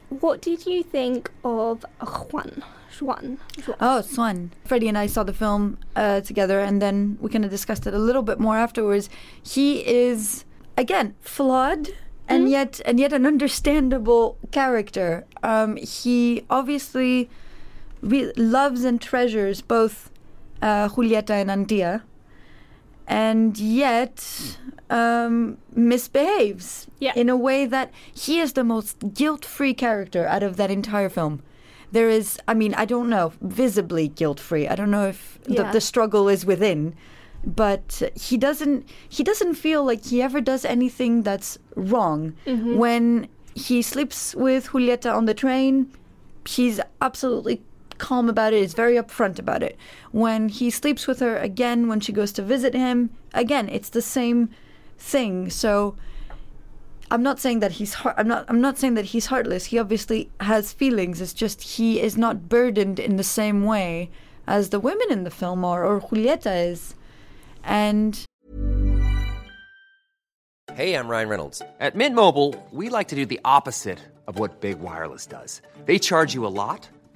What 0.08 0.42
did 0.42 0.66
you 0.66 0.82
think 0.82 1.30
of 1.42 1.86
Juan? 2.30 2.62
Juan. 3.00 3.38
Juan. 3.66 3.76
Oh, 3.80 4.00
Swan. 4.02 4.52
Freddie 4.66 4.88
and 4.88 4.98
I 4.98 5.06
saw 5.06 5.22
the 5.22 5.32
film 5.32 5.78
uh, 5.96 6.20
together, 6.20 6.60
and 6.60 6.82
then 6.82 7.16
we 7.20 7.30
kind 7.30 7.44
of 7.44 7.50
discussed 7.50 7.86
it 7.86 7.94
a 7.94 7.98
little 7.98 8.22
bit 8.22 8.38
more 8.38 8.58
afterwards. 8.58 9.08
He 9.42 9.86
is 9.86 10.44
again 10.76 11.14
flawed, 11.20 11.88
and 12.28 12.50
yet 12.50 12.80
and 12.84 13.00
yet 13.00 13.12
an 13.12 13.24
understandable 13.24 14.36
character. 14.50 15.24
Um, 15.42 15.76
he 15.76 16.44
obviously 16.50 17.30
re- 18.02 18.32
loves 18.36 18.84
and 18.84 19.00
treasures 19.00 19.62
both 19.62 20.10
uh, 20.60 20.88
Julieta 20.90 21.30
and 21.30 21.50
Antia, 21.50 22.02
and 23.06 23.58
yet 23.58 24.56
um, 24.90 25.58
misbehaves 25.74 26.86
Yeah. 26.98 27.12
in 27.16 27.28
a 27.28 27.36
way 27.36 27.66
that 27.66 27.90
he 28.12 28.40
is 28.40 28.52
the 28.52 28.64
most 28.64 29.14
guilt-free 29.14 29.74
character 29.74 30.26
out 30.26 30.42
of 30.42 30.56
that 30.56 30.70
entire 30.70 31.08
film. 31.08 31.42
There 31.92 32.08
is, 32.08 32.38
I 32.48 32.54
mean, 32.54 32.74
I 32.74 32.84
don't 32.84 33.08
know, 33.10 33.32
visibly 33.42 34.08
guilt-free. 34.08 34.68
I 34.68 34.74
don't 34.74 34.90
know 34.90 35.06
if 35.08 35.38
the, 35.44 35.54
Yeah. 35.54 35.72
the 35.72 35.80
struggle 35.80 36.28
is 36.28 36.46
within, 36.46 36.94
but 37.44 38.02
he 38.14 38.36
doesn't. 38.36 38.88
He 39.08 39.22
doesn't 39.22 39.54
feel 39.54 39.84
like 39.84 40.04
he 40.06 40.22
ever 40.22 40.40
does 40.40 40.64
anything 40.64 41.22
that's 41.22 41.58
wrong. 41.74 42.34
Mhm. 42.46 42.76
When 42.76 43.28
he 43.54 43.82
sleeps 43.82 44.34
with 44.34 44.68
Julieta 44.68 45.12
on 45.14 45.24
the 45.26 45.34
train, 45.34 45.90
he's 46.46 46.80
absolutely 47.00 47.62
calm 48.02 48.28
about 48.28 48.52
it. 48.52 48.60
He's 48.60 48.74
very 48.74 48.96
upfront 48.96 49.38
about 49.38 49.62
it. 49.62 49.78
When 50.10 50.48
he 50.48 50.68
sleeps 50.70 51.06
with 51.06 51.20
her 51.20 51.36
again, 51.38 51.88
when 51.88 52.00
she 52.00 52.12
goes 52.12 52.32
to 52.32 52.42
visit 52.42 52.74
him, 52.74 53.10
again, 53.32 53.68
it's 53.68 53.90
the 53.90 54.02
same 54.02 54.50
thing. 54.98 55.50
So 55.50 55.96
I'm 57.12 57.22
not 57.22 57.38
saying 57.38 57.60
that 57.60 57.72
he's 57.72 57.94
heart- 58.00 58.16
I'm 58.18 58.28
not 58.28 58.44
I'm 58.48 58.60
not 58.60 58.78
saying 58.78 58.94
that 58.94 59.06
he's 59.12 59.26
heartless. 59.26 59.66
He 59.66 59.78
obviously 59.78 60.30
has 60.40 60.72
feelings. 60.72 61.20
It's 61.20 61.32
just 61.44 61.62
he 61.76 62.00
is 62.00 62.16
not 62.16 62.48
burdened 62.48 62.98
in 62.98 63.16
the 63.16 63.28
same 63.40 63.64
way 63.64 64.10
as 64.46 64.70
the 64.70 64.80
women 64.80 65.08
in 65.10 65.22
the 65.24 65.30
film 65.30 65.64
are 65.64 65.84
or 65.84 66.00
Julieta 66.00 66.54
is. 66.72 66.94
And 67.62 68.12
Hey, 70.74 70.94
I'm 70.94 71.06
Ryan 71.06 71.28
Reynolds. 71.28 71.60
At 71.80 71.94
Mint 71.94 72.14
Mobile, 72.14 72.54
we 72.70 72.88
like 72.88 73.08
to 73.08 73.14
do 73.14 73.26
the 73.26 73.40
opposite 73.44 73.98
of 74.26 74.38
what 74.38 74.60
Big 74.60 74.80
Wireless 74.80 75.26
does. 75.26 75.60
They 75.84 75.98
charge 75.98 76.32
you 76.32 76.46
a 76.46 76.54
lot, 76.62 76.88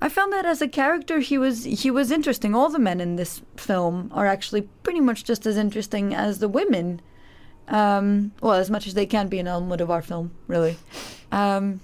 I 0.00 0.08
found 0.08 0.32
that 0.32 0.46
as 0.46 0.62
a 0.62 0.68
character, 0.68 1.18
he 1.18 1.38
was 1.38 1.64
he 1.64 1.90
was 1.90 2.10
interesting. 2.10 2.54
All 2.54 2.68
the 2.68 2.78
men 2.78 3.00
in 3.00 3.16
this 3.16 3.42
film 3.56 4.10
are 4.14 4.26
actually 4.26 4.62
pretty 4.82 5.00
much 5.00 5.24
just 5.24 5.44
as 5.46 5.56
interesting 5.56 6.14
as 6.14 6.38
the 6.38 6.48
women. 6.48 7.00
Um, 7.66 8.32
well, 8.40 8.54
as 8.54 8.70
much 8.70 8.86
as 8.86 8.94
they 8.94 9.06
can 9.06 9.28
be 9.28 9.38
in 9.38 9.46
Almodovar 9.46 10.02
film, 10.04 10.30
really. 10.46 10.76
Um, 11.32 11.80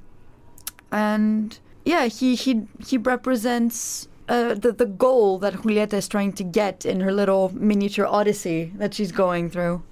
and 0.93 1.59
yeah, 1.85 2.07
he 2.07 2.35
he 2.37 2.67
he 2.87 2.97
represents 2.99 4.09
uh, 4.29 4.55
the 4.55 4.73
the 4.73 4.87
goal 4.87 5.39
that 5.41 5.55
Julieta 5.55 5.95
is 5.95 6.09
trying 6.09 6.33
to 6.35 6.45
get 6.45 6.87
in 6.87 7.01
her 7.01 7.13
little 7.13 7.53
miniature 7.55 8.07
odyssey 8.07 8.73
that 8.77 8.95
she's 8.95 9.13
going 9.13 9.51
through. 9.51 9.83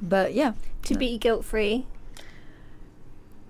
But 0.00 0.34
yeah, 0.34 0.52
To 0.84 0.94
be 0.96 1.16
guilt 1.16 1.44
free. 1.44 1.86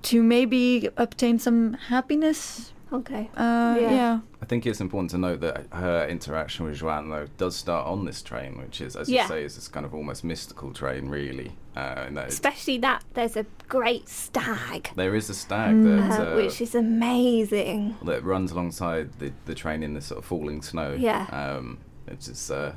to 0.03 0.23
maybe 0.23 0.89
obtain 0.97 1.39
some 1.39 1.75
happiness. 1.75 2.73
Okay. 2.93 3.31
Uh, 3.37 3.77
Yeah. 3.81 3.91
yeah. 3.91 4.21
I 4.43 4.45
think 4.45 4.67
it's 4.67 4.81
important 4.81 5.11
to 5.13 5.19
note 5.19 5.41
that 5.41 5.67
her 5.73 6.07
interaction 6.09 6.67
with 6.67 6.77
Joanne, 6.77 7.09
though, 7.09 7.27
does 7.39 7.57
start 7.57 7.87
on 7.87 8.05
this 8.05 8.23
train, 8.23 8.59
which 8.59 8.81
is, 8.81 8.97
as 8.97 9.09
Yeah. 9.09 9.23
you 9.23 9.29
say, 9.29 9.45
is 9.45 9.55
this 9.55 9.69
kind 9.69 9.87
of 9.87 9.95
almost 9.95 10.25
mystical 10.25 10.73
train, 10.73 11.09
really. 11.09 11.53
Uh, 11.75 12.11
that 12.11 12.29
Especially 12.29 12.77
that 12.79 13.03
there's 13.15 13.37
a 13.37 13.47
great 13.69 14.07
stag, 14.09 14.91
there 14.95 15.15
is 15.15 15.31
a 15.31 15.35
stag 15.35 15.83
that, 15.85 16.21
uh, 16.21 16.33
uh, 16.33 16.37
which 16.37 16.61
is 16.61 16.75
amazing. 16.75 17.97
that 18.05 18.23
runs 18.25 18.53
alongside 18.53 19.19
the, 19.19 19.33
the 19.47 19.55
train 19.55 19.83
in 19.83 19.95
this 19.95 20.07
sort 20.07 20.19
of 20.19 20.25
falling 20.27 20.61
snow. 20.61 20.93
Yeah. 20.99 21.27
Um, 21.33 21.79
it's 22.07 22.27
just, 22.27 22.51
uh, 22.51 22.73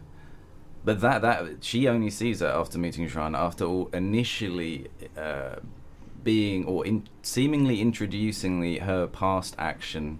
but 0.86 1.02
that 1.02 1.22
that 1.24 1.64
she 1.64 1.88
only 1.90 2.10
sees 2.10 2.42
it 2.42 2.46
after 2.48 2.78
meeting 2.78 3.08
Joanne, 3.08 3.36
after 3.36 3.66
all 3.66 3.90
initially 3.92 4.88
uh, 5.18 5.56
being 6.26 6.66
or 6.66 6.86
in, 6.86 7.08
seemingly 7.22 7.80
introducing 7.80 8.60
the, 8.60 8.80
her 8.80 9.08
past 9.08 9.56
action, 9.58 10.20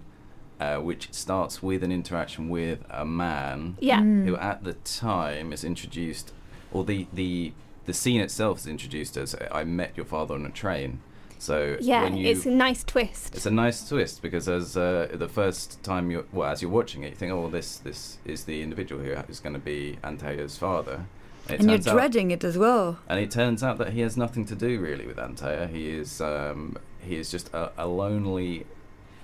uh, 0.58 0.76
which 0.78 1.12
starts 1.12 1.62
with 1.62 1.82
an 1.84 1.92
interaction 1.92 2.48
with 2.48 2.78
a 2.88 3.04
man 3.04 3.76
Yeah. 3.80 4.00
who 4.00 4.36
at 4.36 4.64
the 4.64 4.72
time 4.72 5.52
is 5.52 5.62
introduced, 5.64 6.32
or 6.72 6.82
the 6.84 7.06
the 7.12 7.52
the 7.84 7.92
scene 7.92 8.20
itself 8.22 8.58
is 8.60 8.66
introduced 8.66 9.16
as 9.18 9.36
I 9.52 9.62
met 9.64 9.92
your 9.96 10.06
father 10.06 10.34
on 10.34 10.46
a 10.46 10.50
train. 10.50 11.00
So 11.38 11.76
Yeah, 11.80 12.04
when 12.04 12.16
you, 12.16 12.26
it's 12.28 12.46
a 12.46 12.50
nice 12.50 12.82
twist. 12.82 13.34
it's 13.36 13.44
a 13.46 13.50
nice 13.50 13.86
twist 13.86 14.22
because 14.22 14.48
as 14.48 14.76
uh, 14.76 15.08
the 15.12 15.28
first 15.28 15.82
time 15.82 16.10
you 16.10 16.26
well 16.32 16.50
as 16.50 16.62
you're 16.62 16.70
watching 16.70 17.02
it, 17.04 17.10
you 17.10 17.14
think, 17.16 17.32
oh, 17.32 17.50
this 17.50 17.76
this 17.78 18.18
is 18.24 18.44
the 18.44 18.62
individual 18.62 19.02
who 19.04 19.10
is 19.28 19.40
going 19.40 19.52
to 19.52 19.60
be 19.60 19.98
Antia's 20.02 20.56
father. 20.56 21.04
It 21.48 21.60
And 21.60 21.68
you're 21.70 21.78
turns 21.78 21.86
out- 21.88 21.92
dreading 21.94 22.30
it 22.32 22.42
as 22.44 22.58
well. 22.58 22.98
and 23.08 23.20
it 23.20 23.30
turns 23.30 23.62
out 23.62 23.78
that 23.78 23.92
he 23.92 24.00
has 24.00 24.16
nothing 24.16 24.44
to 24.46 24.54
do 24.54 24.80
really 24.80 25.06
with 25.06 25.16
Antia. 25.16 25.68
He 25.70 25.90
is 25.90 26.20
um, 26.20 26.76
he 27.00 27.16
is 27.16 27.30
just 27.30 27.52
a, 27.54 27.70
a 27.78 27.86
lonely 27.86 28.66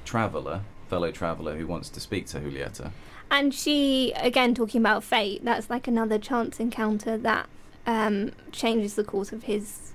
traveller, 0.05 0.61
fellow 0.89 1.11
traveller 1.11 1.57
who 1.57 1.67
wants 1.67 1.89
to 1.91 2.01
speak 2.01 2.27
to 2.29 2.39
Julieta. 2.41 2.93
And 3.31 3.53
she, 3.55 4.13
again, 4.17 4.55
talking 4.55 4.81
about 4.81 5.03
fate, 5.03 5.43
that's 5.45 5.71
like 5.71 5.89
another 5.89 6.19
chance 6.19 6.61
encounter 6.61 7.17
that 7.19 7.49
um, 7.87 8.33
changes 8.53 8.95
the 8.95 9.03
course 9.05 9.33
of 9.33 9.45
his 9.45 9.93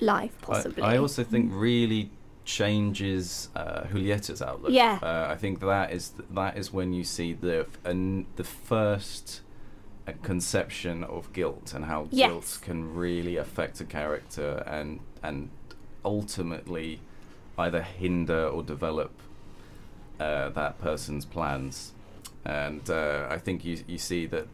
life, 0.00 0.36
possibly. 0.42 0.82
I, 0.82 0.96
also 0.98 1.22
think 1.24 1.50
really 1.54 2.10
changes 2.44 3.48
uh, 3.56 3.82
Julieta's 3.84 4.42
outlook. 4.42 4.72
Yeah. 4.72 4.98
Uh, 5.02 5.28
I 5.30 5.36
think 5.36 5.60
that 5.60 5.92
is 5.92 6.12
that 6.30 6.56
is 6.58 6.72
when 6.72 6.92
you 6.92 7.04
see 7.04 7.32
the 7.32 7.60
f- 7.60 7.78
an, 7.84 8.26
the 8.36 8.44
first 8.44 9.40
conception 10.12 11.02
of 11.04 11.32
guilt 11.32 11.72
and 11.74 11.86
how 11.86 12.08
Yes. 12.10 12.28
guilt 12.28 12.58
can 12.62 12.94
really 12.94 13.36
affect 13.36 13.80
a 13.80 13.84
character 13.84 14.62
and 14.66 15.00
and 15.22 15.48
ultimately 16.04 17.00
either 17.58 17.82
hinder 17.82 18.46
or 18.48 18.62
develop 18.62 19.12
uh, 20.20 20.50
that 20.50 20.78
person's 20.80 21.24
plans. 21.24 21.92
And 22.44 22.88
uh, 22.90 23.26
I 23.30 23.38
think 23.38 23.64
you 23.64 23.82
you 23.86 23.98
see 23.98 24.26
that 24.26 24.46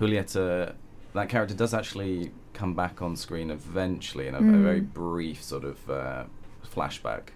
Julieta, 0.00 0.74
that 1.12 1.28
character 1.28 1.54
does 1.54 1.74
actually 1.74 2.32
come 2.54 2.74
back 2.74 3.02
on 3.02 3.16
screen 3.16 3.50
eventually 3.50 4.26
in 4.26 4.34
a, 4.34 4.38
a 4.38 4.58
very 4.62 4.80
brief 4.80 5.42
sort 5.42 5.64
of 5.64 5.90
uh, 5.90 6.24
flashback, 6.74 7.28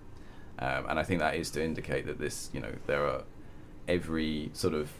um, 0.59 0.87
and 0.88 0.98
I 0.98 1.02
think 1.02 1.20
that 1.20 1.35
is 1.35 1.50
to 1.50 1.62
indicate 1.62 2.07
that 2.07 2.18
this, 2.18 2.48
you 2.54 2.61
know, 2.61 2.72
there 2.87 3.07
are 3.07 3.22
every 3.87 4.50
sort 4.54 4.72
of 4.74 4.90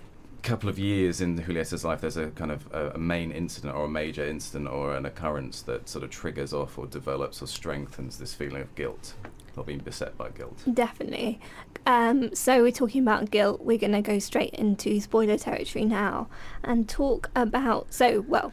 couple 0.45 0.69
of 0.69 0.79
years 0.79 1.21
in 1.21 1.39
Julieta's 1.39 1.85
life, 1.85 2.03
there's 2.03 2.19
a 2.19 2.31
kind 2.31 2.53
of 2.53 2.73
a, 2.73 2.91
a 2.91 2.99
main 2.99 3.33
incident 3.33 3.75
or 3.75 3.87
a 3.87 3.89
major 3.89 4.25
incident 4.25 4.69
or 4.69 4.95
an 4.95 5.07
occurrence 5.07 5.63
that 5.63 5.89
sort 5.89 6.05
of 6.05 6.11
triggers 6.11 6.53
off 6.53 6.79
or 6.79 6.87
develops 6.87 7.43
or 7.43 7.47
strengthens 7.47 8.19
this 8.19 8.35
feeling 8.35 8.63
of 8.63 8.75
guilt 8.75 9.15
or 9.57 9.65
being 9.65 9.79
beset 9.79 10.17
by 10.19 10.29
guilt. 10.31 10.63
Definitely. 10.73 11.41
Um, 11.87 12.35
so 12.35 12.63
we're 12.63 12.73
talking 12.73 13.03
about 13.03 13.31
guilt. 13.31 13.63
We're 13.63 13.79
going 13.79 13.93
to 13.93 14.03
go 14.03 14.19
straight 14.19 14.55
into 14.55 15.01
spoiler 15.01 15.39
territory 15.39 15.87
now 15.87 16.29
and 16.63 16.89
talk 16.89 17.31
about. 17.35 17.93
So, 17.93 18.21
well, 18.29 18.53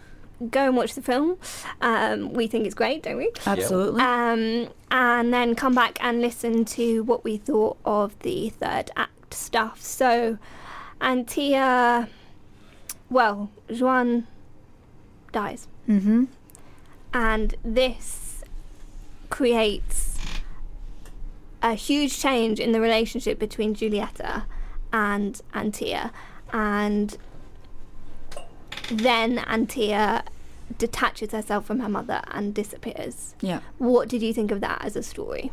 go 0.49 0.67
and 0.67 0.77
watch 0.77 0.93
the 0.93 1.01
film. 1.01 1.37
Um, 1.81 2.33
we 2.33 2.47
think 2.47 2.65
it's 2.65 2.75
great, 2.75 3.03
don't 3.03 3.17
we? 3.17 3.31
Absolutely. 3.45 4.01
Um, 4.01 4.69
and 4.91 5.33
then 5.33 5.55
come 5.55 5.75
back 5.75 5.97
and 6.01 6.21
listen 6.21 6.63
to 6.65 7.03
what 7.03 7.23
we 7.23 7.37
thought 7.37 7.77
of 7.83 8.17
the 8.19 8.49
third 8.49 8.91
act 8.95 9.33
stuff. 9.33 9.81
So, 9.81 10.37
Antia, 11.01 12.07
well, 13.09 13.49
Juan 13.69 14.27
dies. 15.31 15.67
mm-hmm. 15.87 16.25
And 17.13 17.55
this 17.63 18.43
creates 19.29 20.17
a 21.61 21.73
huge 21.73 22.19
change 22.19 22.59
in 22.59 22.71
the 22.71 22.79
relationship 22.79 23.37
between 23.37 23.75
Julieta 23.75 24.43
and 24.93 25.41
Antia. 25.53 26.11
And 26.53 27.17
then 28.89 29.37
Antia 29.39 30.23
detaches 30.77 31.31
herself 31.31 31.65
from 31.65 31.79
her 31.79 31.89
mother 31.89 32.21
and 32.29 32.53
disappears. 32.53 33.35
Yeah. 33.41 33.59
What 33.77 34.07
did 34.07 34.21
you 34.21 34.33
think 34.33 34.51
of 34.51 34.61
that 34.61 34.83
as 34.83 34.95
a 34.95 35.03
story? 35.03 35.51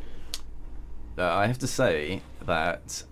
Uh, 1.17 1.35
I 1.35 1.47
have 1.47 1.59
to 1.59 1.67
say 1.67 2.23
that 2.45 3.03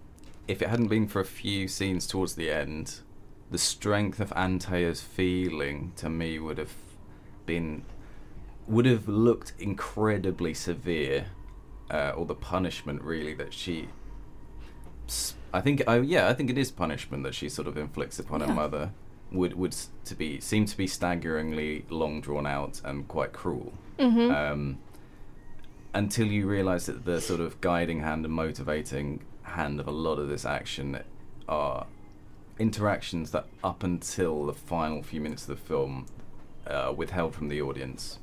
if 0.48 0.62
it 0.62 0.68
hadn't 0.68 0.88
been 0.88 1.08
for 1.08 1.20
a 1.20 1.24
few 1.24 1.68
scenes 1.68 2.06
towards 2.06 2.34
the 2.34 2.50
end, 2.50 3.00
the 3.50 3.58
strength 3.58 4.20
of 4.20 4.32
Antia's 4.34 5.00
feeling 5.00 5.92
to 5.96 6.08
me 6.08 6.38
would 6.38 6.58
have 6.58 6.72
been 7.46 7.84
would 8.66 8.86
have 8.86 9.08
looked 9.08 9.52
incredibly 9.60 10.52
severe, 10.52 11.26
uh, 11.90 12.10
or 12.16 12.26
the 12.26 12.34
punishment 12.34 13.00
really 13.02 13.34
that 13.34 13.54
she. 13.54 13.88
I 15.52 15.60
think, 15.60 15.82
oh 15.86 16.00
yeah, 16.00 16.28
I 16.28 16.34
think 16.34 16.50
it 16.50 16.58
is 16.58 16.70
punishment 16.70 17.22
that 17.22 17.34
she 17.34 17.48
sort 17.48 17.68
of 17.68 17.76
inflicts 17.76 18.18
upon 18.18 18.40
her 18.40 18.52
mother. 18.52 18.92
Would 19.32 19.54
would 19.54 19.74
to 20.04 20.14
be 20.14 20.40
seem 20.40 20.66
to 20.66 20.76
be 20.76 20.86
staggeringly 20.86 21.84
long 21.90 22.20
drawn 22.20 22.46
out 22.46 22.80
and 22.84 23.08
quite 23.08 23.32
cruel. 23.32 23.72
Um, 24.30 24.78
until 25.94 26.26
you 26.26 26.46
realise 26.46 26.86
that 26.86 27.04
the 27.04 27.20
sort 27.20 27.40
of 27.40 27.60
guiding 27.60 28.00
hand 28.00 28.24
and 28.24 28.34
motivating 28.34 29.24
hand 29.46 29.80
of 29.80 29.86
a 29.86 29.90
lot 29.92 30.18
of 30.18 30.28
this 30.28 30.44
action 30.44 31.02
are 31.48 31.86
interactions 32.58 33.30
that 33.32 33.46
up 33.62 33.82
until 33.82 34.46
the 34.46 34.52
final 34.52 35.02
few 35.02 35.20
minutes 35.20 35.42
of 35.42 35.48
the 35.48 35.56
film 35.56 36.06
uh, 36.66 36.92
withheld 36.96 37.34
from 37.34 37.48
the 37.48 37.60
audience 37.60 38.18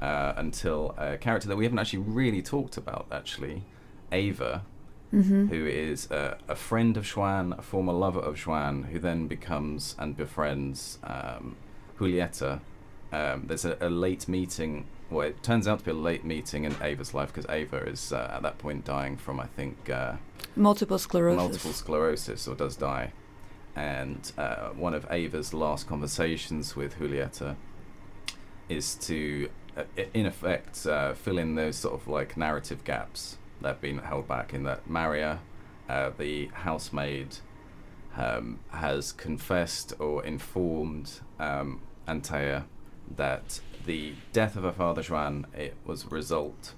uh, 0.00 0.32
until 0.36 0.94
a 0.98 1.16
character 1.16 1.48
that 1.48 1.56
we 1.56 1.64
haven't 1.64 1.78
actually 1.78 1.98
really 1.98 2.42
talked 2.42 2.76
about 2.76 3.06
actually 3.10 3.64
Ava 4.12 4.62
who 5.48 5.66
is 5.66 6.08
uh, 6.12 6.36
a 6.46 6.54
friend 6.54 6.96
of 6.96 7.04
Xoan, 7.04 7.58
a 7.58 7.62
former 7.62 7.92
lover 7.92 8.20
of 8.20 8.36
Xoan, 8.36 8.86
who 8.90 8.98
then 9.00 9.26
becomes 9.26 9.96
and 9.98 10.16
befriends 10.16 10.98
um, 11.02 11.56
Julieta. 11.98 12.60
Um, 13.12 13.44
there's 13.48 13.64
a, 13.64 13.76
a 13.80 13.90
late 13.90 14.28
meeting. 14.28 14.86
Well, 15.10 15.26
it 15.26 15.42
turns 15.42 15.66
out 15.66 15.80
to 15.80 15.84
be 15.86 15.90
a 15.90 15.94
late 15.94 16.24
meeting 16.24 16.64
in 16.64 16.76
Ava's 16.80 17.12
life 17.14 17.32
because 17.34 17.50
Ava 17.50 17.78
is 17.78 18.12
uh, 18.12 18.30
at 18.34 18.42
that 18.42 18.58
point 18.58 18.84
dying 18.84 19.16
from, 19.16 19.40
I 19.40 19.46
think, 19.46 19.90
uh, 19.90 20.14
Multiple 20.54 20.98
sclerosis. 20.98 21.36
multiple 21.36 21.72
sclerosis 21.72 22.46
or 22.46 22.54
does 22.54 22.76
die. 22.76 23.12
And 23.74 24.30
uh, 24.38 24.68
one 24.70 24.94
of 24.94 25.06
Ava's 25.10 25.52
last 25.52 25.88
conversations 25.88 26.76
with 26.76 26.98
Julieta 26.98 27.56
is 28.68 28.94
to, 28.96 29.48
uh, 29.76 29.82
in 30.14 30.26
effect, 30.26 30.86
uh, 30.86 31.14
fill 31.14 31.38
in 31.38 31.56
those 31.56 31.76
sort 31.76 31.94
of 31.94 32.06
like 32.06 32.36
narrative 32.36 32.84
gaps 32.84 33.36
that 33.62 33.68
have 33.68 33.80
been 33.80 33.98
held 33.98 34.28
back 34.28 34.54
in 34.54 34.62
that 34.64 34.88
Maria, 34.88 35.40
uh, 35.88 36.10
the 36.16 36.46
housemaid, 36.52 37.36
um, 38.16 38.60
has 38.70 39.12
confessed 39.12 39.92
or 39.98 40.24
informed 40.24 41.20
um, 41.40 41.80
Antia 42.06 42.64
that 43.16 43.60
the 43.86 44.14
death 44.32 44.56
of 44.56 44.62
her 44.62 44.72
father 44.72 45.02
Juan 45.02 45.46
it 45.56 45.74
was 45.84 46.04
a 46.04 46.08
result 46.08 46.74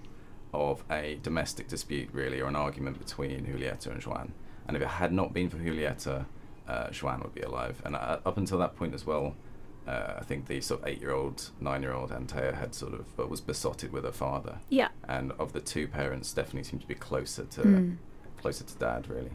of 0.55 0.85
a 0.90 1.18
domestic 1.23 1.68
dispute, 1.68 2.09
really, 2.12 2.40
or 2.40 2.49
an 2.49 2.57
argument 2.57 2.99
between 2.99 3.47
Julieta 3.47 3.87
and 3.87 4.01
Joan. 4.01 4.33
And 4.66 4.77
if 4.77 4.83
it 4.83 4.88
had 4.88 5.12
not 5.12 5.33
been 5.33 5.49
for 5.49 5.57
Julieta, 5.57 6.27
uh, 6.68 6.90
Joan 6.90 7.21
would 7.21 7.35
be 7.35 7.40
alive. 7.40 7.81
And 7.85 7.97
uh, 7.97 8.18
up 8.25 8.37
until 8.37 8.59
that 8.59 8.77
point 8.77 8.95
as 8.95 9.07
well, 9.07 9.35
uh, 9.87 10.14
I 10.18 10.25
think 10.25 10.47
the 10.47 10.61
sort 10.61 10.83
of 10.83 10.88
eight-year-old, 10.88 11.51
nine-year-old 11.61 12.11
Antia 12.11 12.55
had 12.55 12.75
sort 12.75 12.95
of 12.95 13.07
uh, 13.18 13.27
was 13.27 13.40
besotted 13.40 13.92
with 13.92 14.05
her 14.05 14.12
father. 14.12 14.59
Yeah. 14.68 14.88
And 15.09 15.33
of 15.33 15.53
the 15.55 15.61
two 15.61 15.88
parents, 15.88 16.33
definitely 16.33 16.64
seemed 16.64 16.83
to 16.83 16.88
be 16.88 16.95
closer 16.95 17.45
to 17.45 17.61
Mm. 17.62 17.97
closer 18.40 18.64
to 18.64 18.75
dad, 18.77 19.09
really. 19.09 19.33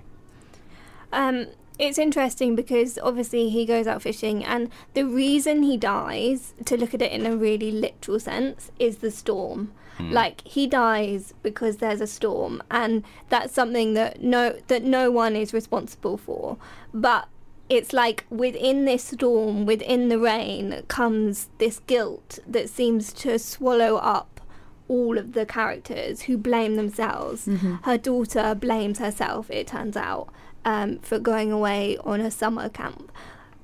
Um, 1.11 1.47
it's 1.79 1.97
interesting 1.97 2.55
because 2.55 2.97
obviously 3.01 3.49
he 3.49 3.65
goes 3.65 3.87
out 3.87 4.01
fishing, 4.01 4.43
and 4.43 4.69
the 4.93 5.05
reason 5.05 5.63
he 5.63 5.77
dies, 5.77 6.53
to 6.65 6.77
look 6.77 6.93
at 6.93 7.01
it 7.01 7.11
in 7.11 7.25
a 7.25 7.35
really 7.35 7.71
literal 7.71 8.19
sense, 8.19 8.71
is 8.79 8.97
the 8.97 9.11
storm. 9.11 9.71
Hmm. 9.97 10.11
Like 10.11 10.41
he 10.41 10.67
dies 10.67 11.33
because 11.43 11.77
there's 11.77 12.01
a 12.01 12.07
storm, 12.07 12.61
and 12.69 13.03
that's 13.29 13.53
something 13.53 13.93
that 13.93 14.21
no 14.21 14.55
that 14.67 14.83
no 14.83 15.11
one 15.11 15.35
is 15.35 15.53
responsible 15.53 16.17
for. 16.17 16.57
But 16.93 17.27
it's 17.69 17.93
like 17.93 18.25
within 18.29 18.85
this 18.85 19.03
storm, 19.03 19.65
within 19.65 20.09
the 20.09 20.19
rain, 20.19 20.83
comes 20.87 21.49
this 21.57 21.79
guilt 21.79 22.39
that 22.47 22.69
seems 22.69 23.11
to 23.13 23.37
swallow 23.37 23.97
up 23.97 24.41
all 24.87 25.17
of 25.17 25.33
the 25.33 25.45
characters 25.45 26.23
who 26.23 26.37
blame 26.37 26.75
themselves. 26.75 27.45
Mm-hmm. 27.45 27.75
Her 27.83 27.97
daughter 27.97 28.55
blames 28.55 28.99
herself, 28.99 29.51
it 29.51 29.67
turns 29.67 29.97
out, 29.97 30.29
um, 30.65 30.99
for 30.99 31.19
going 31.19 31.51
away 31.51 31.97
on 32.03 32.21
a 32.21 32.31
summer 32.31 32.69
camp. 32.69 33.11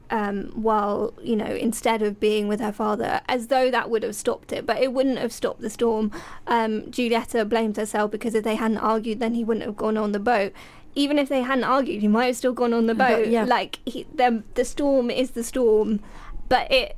Um, 0.10 0.52
while 0.54 1.14
you 1.24 1.36
know, 1.36 1.46
instead 1.48 2.04
of 2.04 2.20
being 2.20 2.48
with 2.48 2.60
her 2.60 2.72
father, 2.72 3.22
as 3.28 3.48
though 3.48 3.72
that 3.72 3.90
would 3.90 4.04
have 4.04 4.16
stopped 4.16 4.52
it, 4.52 4.64
but 4.64 4.78
it 4.80 4.94
wouldn't 4.94 5.18
have 5.18 5.34
stopped 5.34 5.62
the 5.62 5.72
storm. 5.72 6.12
Um, 6.46 6.92
blames 6.92 7.78
herself 7.78 8.12
because 8.12 8.36
if 8.36 8.44
they 8.44 8.54
hadn't 8.56 8.78
argued, 8.78 9.20
then 9.20 9.34
he 9.34 9.44
wouldn't 9.44 9.66
have 9.66 9.76
gone 9.76 9.98
on 9.98 10.12
the 10.12 10.20
boat. 10.20 10.54
Even 10.94 11.18
if 11.18 11.30
they 11.30 11.42
hadn't 11.42 11.64
argued, 11.64 12.02
he 12.02 12.08
might 12.08 12.28
have 12.28 12.36
still 12.36 12.54
gone 12.54 12.74
on 12.74 12.86
the 12.86 12.94
But, 12.94 13.10
boat. 13.24 13.28
yeah. 13.30 13.46
Like 13.46 13.80
he, 13.86 14.06
the 14.14 14.44
the 14.54 14.66
storm 14.66 15.10
is 15.10 15.32
the 15.32 15.44
storm, 15.44 16.00
but 16.48 16.72
it 16.72 16.96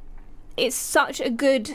it's 0.57 0.75
such 0.75 1.21
a 1.21 1.29
good 1.29 1.73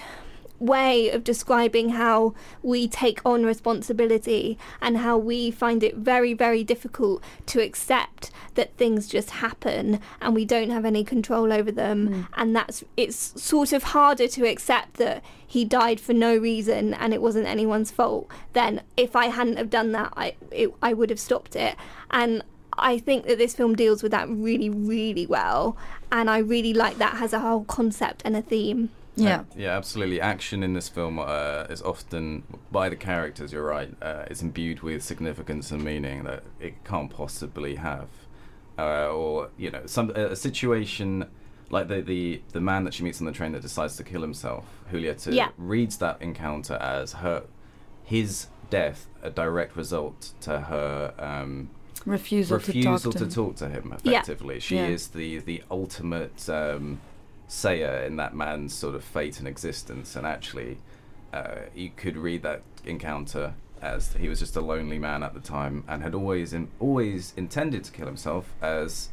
way 0.61 1.11
of 1.11 1.25
describing 1.25 1.90
how 1.90 2.35
we 2.62 2.87
take 2.87 3.20
on 3.25 3.44
responsibility 3.44 4.59
and 4.81 4.99
how 4.99 5.16
we 5.16 5.51
find 5.51 5.83
it 5.83 5.96
very 5.96 6.35
very 6.35 6.62
difficult 6.62 7.23
to 7.46 7.61
accept 7.61 8.31
that 8.55 8.77
things 8.77 9.09
just 9.09 9.31
happen 9.31 10.01
and 10.20 10.35
we 10.35 10.44
don't 10.44 10.70
have 10.70 10.85
any 10.85 11.03
control 11.03 11.53
over 11.53 11.73
them. 11.73 12.07
Hmm. 12.07 12.23
And 12.35 12.57
that's 12.57 12.85
it's 12.96 13.40
sort 13.42 13.73
of 13.73 13.83
harder 13.83 14.29
to 14.29 14.46
accept 14.46 14.94
that 14.94 15.25
he 15.46 15.64
died 15.64 15.99
for 15.99 16.12
no 16.12 16.37
reason 16.37 16.94
and 16.94 17.14
it 17.14 17.23
wasn't 17.23 17.46
anyone's 17.46 17.90
fault 17.90 18.31
then 18.53 18.83
if 18.96 19.16
I 19.16 19.27
hadn't 19.27 19.57
have 19.57 19.70
done 19.70 19.92
that 19.92 20.12
I 20.16 20.35
it, 20.51 20.73
I 20.83 20.92
would 20.92 21.11
have 21.11 21.20
stopped 21.20 21.57
it. 21.57 21.77
And 22.11 22.42
I 22.75 22.99
think 22.99 23.27
that 23.27 23.38
this 23.38 23.55
film 23.55 23.75
deals 23.75 24.03
with 24.03 24.12
that 24.12 24.29
really 24.29 24.70
really 24.70 25.27
well. 25.27 25.77
And 26.12 26.29
I 26.29 26.38
really 26.38 26.75
like 26.75 26.99
that 26.99 27.14
has 27.14 27.33
a 27.33 27.40
whole 27.40 27.64
concept 27.64 28.23
and 28.25 28.37
a 28.37 28.42
theme 28.42 28.90
Yeah. 29.20 29.40
Uh, 29.40 29.44
yeah, 29.56 29.76
absolutely. 29.76 30.20
Action 30.20 30.62
in 30.62 30.72
this 30.74 30.88
film 30.88 31.18
uh, 31.18 31.66
is 31.68 31.83
often, 31.83 32.42
by 32.70 32.88
the 32.88 32.96
characters, 32.96 33.52
you're 33.52 33.64
right, 33.64 33.92
uh, 34.02 34.24
it's 34.30 34.42
imbued 34.42 34.80
with 34.80 35.02
significance 35.02 35.70
and 35.70 35.83
meaning 35.85 36.24
that 36.24 36.42
it 36.59 36.85
can't 36.85 37.11
possibly 37.11 37.76
have. 37.76 38.09
Uh, 38.78 39.09
or, 39.09 39.50
you 39.59 39.70
know, 39.70 39.83
some 39.87 40.11
a, 40.11 40.35
situation 40.35 41.26
like 41.70 41.87
the, 41.88 42.00
the, 42.00 42.40
the 42.52 42.61
man 42.61 42.85
that 42.85 42.94
she 42.94 43.02
meets 43.04 43.20
on 43.20 43.26
the 43.26 43.33
train 43.33 43.52
that 43.52 43.62
decides 43.62 43.96
to 43.96 44.02
kill 44.04 44.22
himself, 44.22 44.64
Julieta, 44.90 45.33
Yeah. 45.33 45.50
reads 45.59 45.98
that 45.98 46.20
encounter 46.20 46.74
as 46.74 47.12
her 47.14 47.44
his 48.02 48.48
death 48.70 49.06
a 49.22 49.30
direct 49.30 49.76
result 49.76 50.33
to 50.40 50.59
her 50.61 51.14
um, 51.18 51.70
Refusal, 52.06 52.56
refusal 52.56 52.98
to 52.98 53.02
talk 53.12 53.12
to, 53.12 53.18
to 53.28 53.35
talk 53.35 53.56
to 53.56 53.68
him 53.68 53.94
Yeah. 54.02 54.20
effectively 54.20 54.59
she 54.59 54.76
Yeah. 54.76 54.87
is 54.87 55.09
the 55.09 55.38
the 55.40 55.62
ultimate 55.70 56.48
um, 56.48 57.00
sayer 57.50 58.04
in 58.06 58.14
that 58.14 58.32
man's 58.32 58.72
sort 58.72 58.94
of 58.94 59.02
fate 59.02 59.40
and 59.40 59.48
existence 59.48 60.14
and 60.14 60.24
actually 60.24 60.78
uh, 61.32 61.56
you 61.74 61.90
could 61.96 62.16
read 62.16 62.42
that 62.44 62.62
encounter 62.84 63.54
as 63.82 64.12
he 64.14 64.28
was 64.28 64.38
just 64.38 64.54
a 64.54 64.60
lonely 64.60 64.98
man 65.00 65.24
at 65.24 65.34
the 65.34 65.40
time 65.40 65.82
and 65.88 66.00
had 66.02 66.14
always 66.14 66.52
in, 66.52 66.68
always 66.78 67.34
intended 67.36 67.82
to 67.82 67.90
kill 67.90 68.06
himself 68.06 68.52
as 68.62 69.08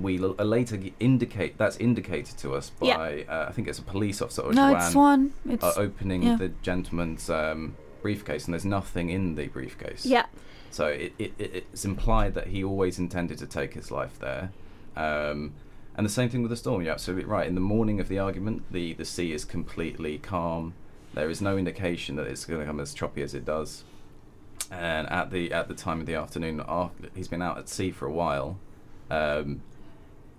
we 0.00 0.18
l- 0.18 0.34
uh, 0.38 0.42
later 0.44 0.80
indicate 1.00 1.58
that's 1.58 1.76
indicated 1.76 2.38
to 2.38 2.54
us 2.54 2.70
by 2.80 2.86
Yeah. 2.86 2.96
uh, 3.28 3.46
I 3.50 3.52
think 3.52 3.68
it's 3.68 3.78
a 3.78 3.82
police 3.82 4.22
officer 4.22 4.40
or 4.40 4.52
No, 4.54 4.70
Joanne, 4.70 4.76
it's 4.76 4.92
Swan. 4.92 5.32
It's 5.46 5.64
uh, 5.64 5.72
opening 5.76 6.22
yeah. 6.22 6.36
the 6.36 6.48
gentleman's 6.62 7.28
um, 7.28 7.76
briefcase 8.00 8.46
and 8.46 8.54
there's 8.54 8.64
nothing 8.64 9.10
in 9.10 9.34
the 9.34 9.48
briefcase 9.48 10.06
yeah 10.06 10.24
so 10.70 10.86
it, 10.86 11.12
it, 11.18 11.32
it's 11.38 11.84
implied 11.84 12.32
that 12.34 12.46
he 12.48 12.64
always 12.64 12.98
intended 12.98 13.36
to 13.38 13.46
take 13.46 13.74
his 13.74 13.90
life 13.90 14.18
there. 14.18 14.50
Um, 14.96 15.52
and 15.96 16.04
the 16.06 16.10
same 16.10 16.28
thing 16.28 16.42
with 16.42 16.50
the 16.50 16.56
storm. 16.56 16.82
You're 16.82 16.92
absolutely 16.92 17.24
right. 17.24 17.46
In 17.46 17.54
the 17.54 17.60
morning 17.60 17.98
of 18.00 18.08
the 18.08 18.18
argument, 18.18 18.62
the, 18.70 18.92
the 18.94 19.04
sea 19.04 19.32
is 19.32 19.44
completely 19.44 20.18
calm. 20.18 20.74
There 21.14 21.30
is 21.30 21.40
no 21.40 21.56
indication 21.56 22.16
that 22.16 22.26
it's 22.26 22.44
going 22.44 22.60
to 22.60 22.66
come 22.66 22.80
as 22.80 22.92
choppy 22.94 23.22
as 23.22 23.34
it 23.34 23.44
does. 23.44 23.84
And 24.70 25.08
at 25.10 25.30
the 25.30 25.52
at 25.52 25.68
the 25.68 25.74
time 25.74 26.00
of 26.00 26.06
the 26.06 26.14
afternoon, 26.14 26.62
after 26.66 27.08
he's 27.14 27.28
been 27.28 27.42
out 27.42 27.56
at 27.58 27.68
sea 27.68 27.90
for 27.90 28.06
a 28.06 28.12
while. 28.12 28.58
Um, 29.10 29.62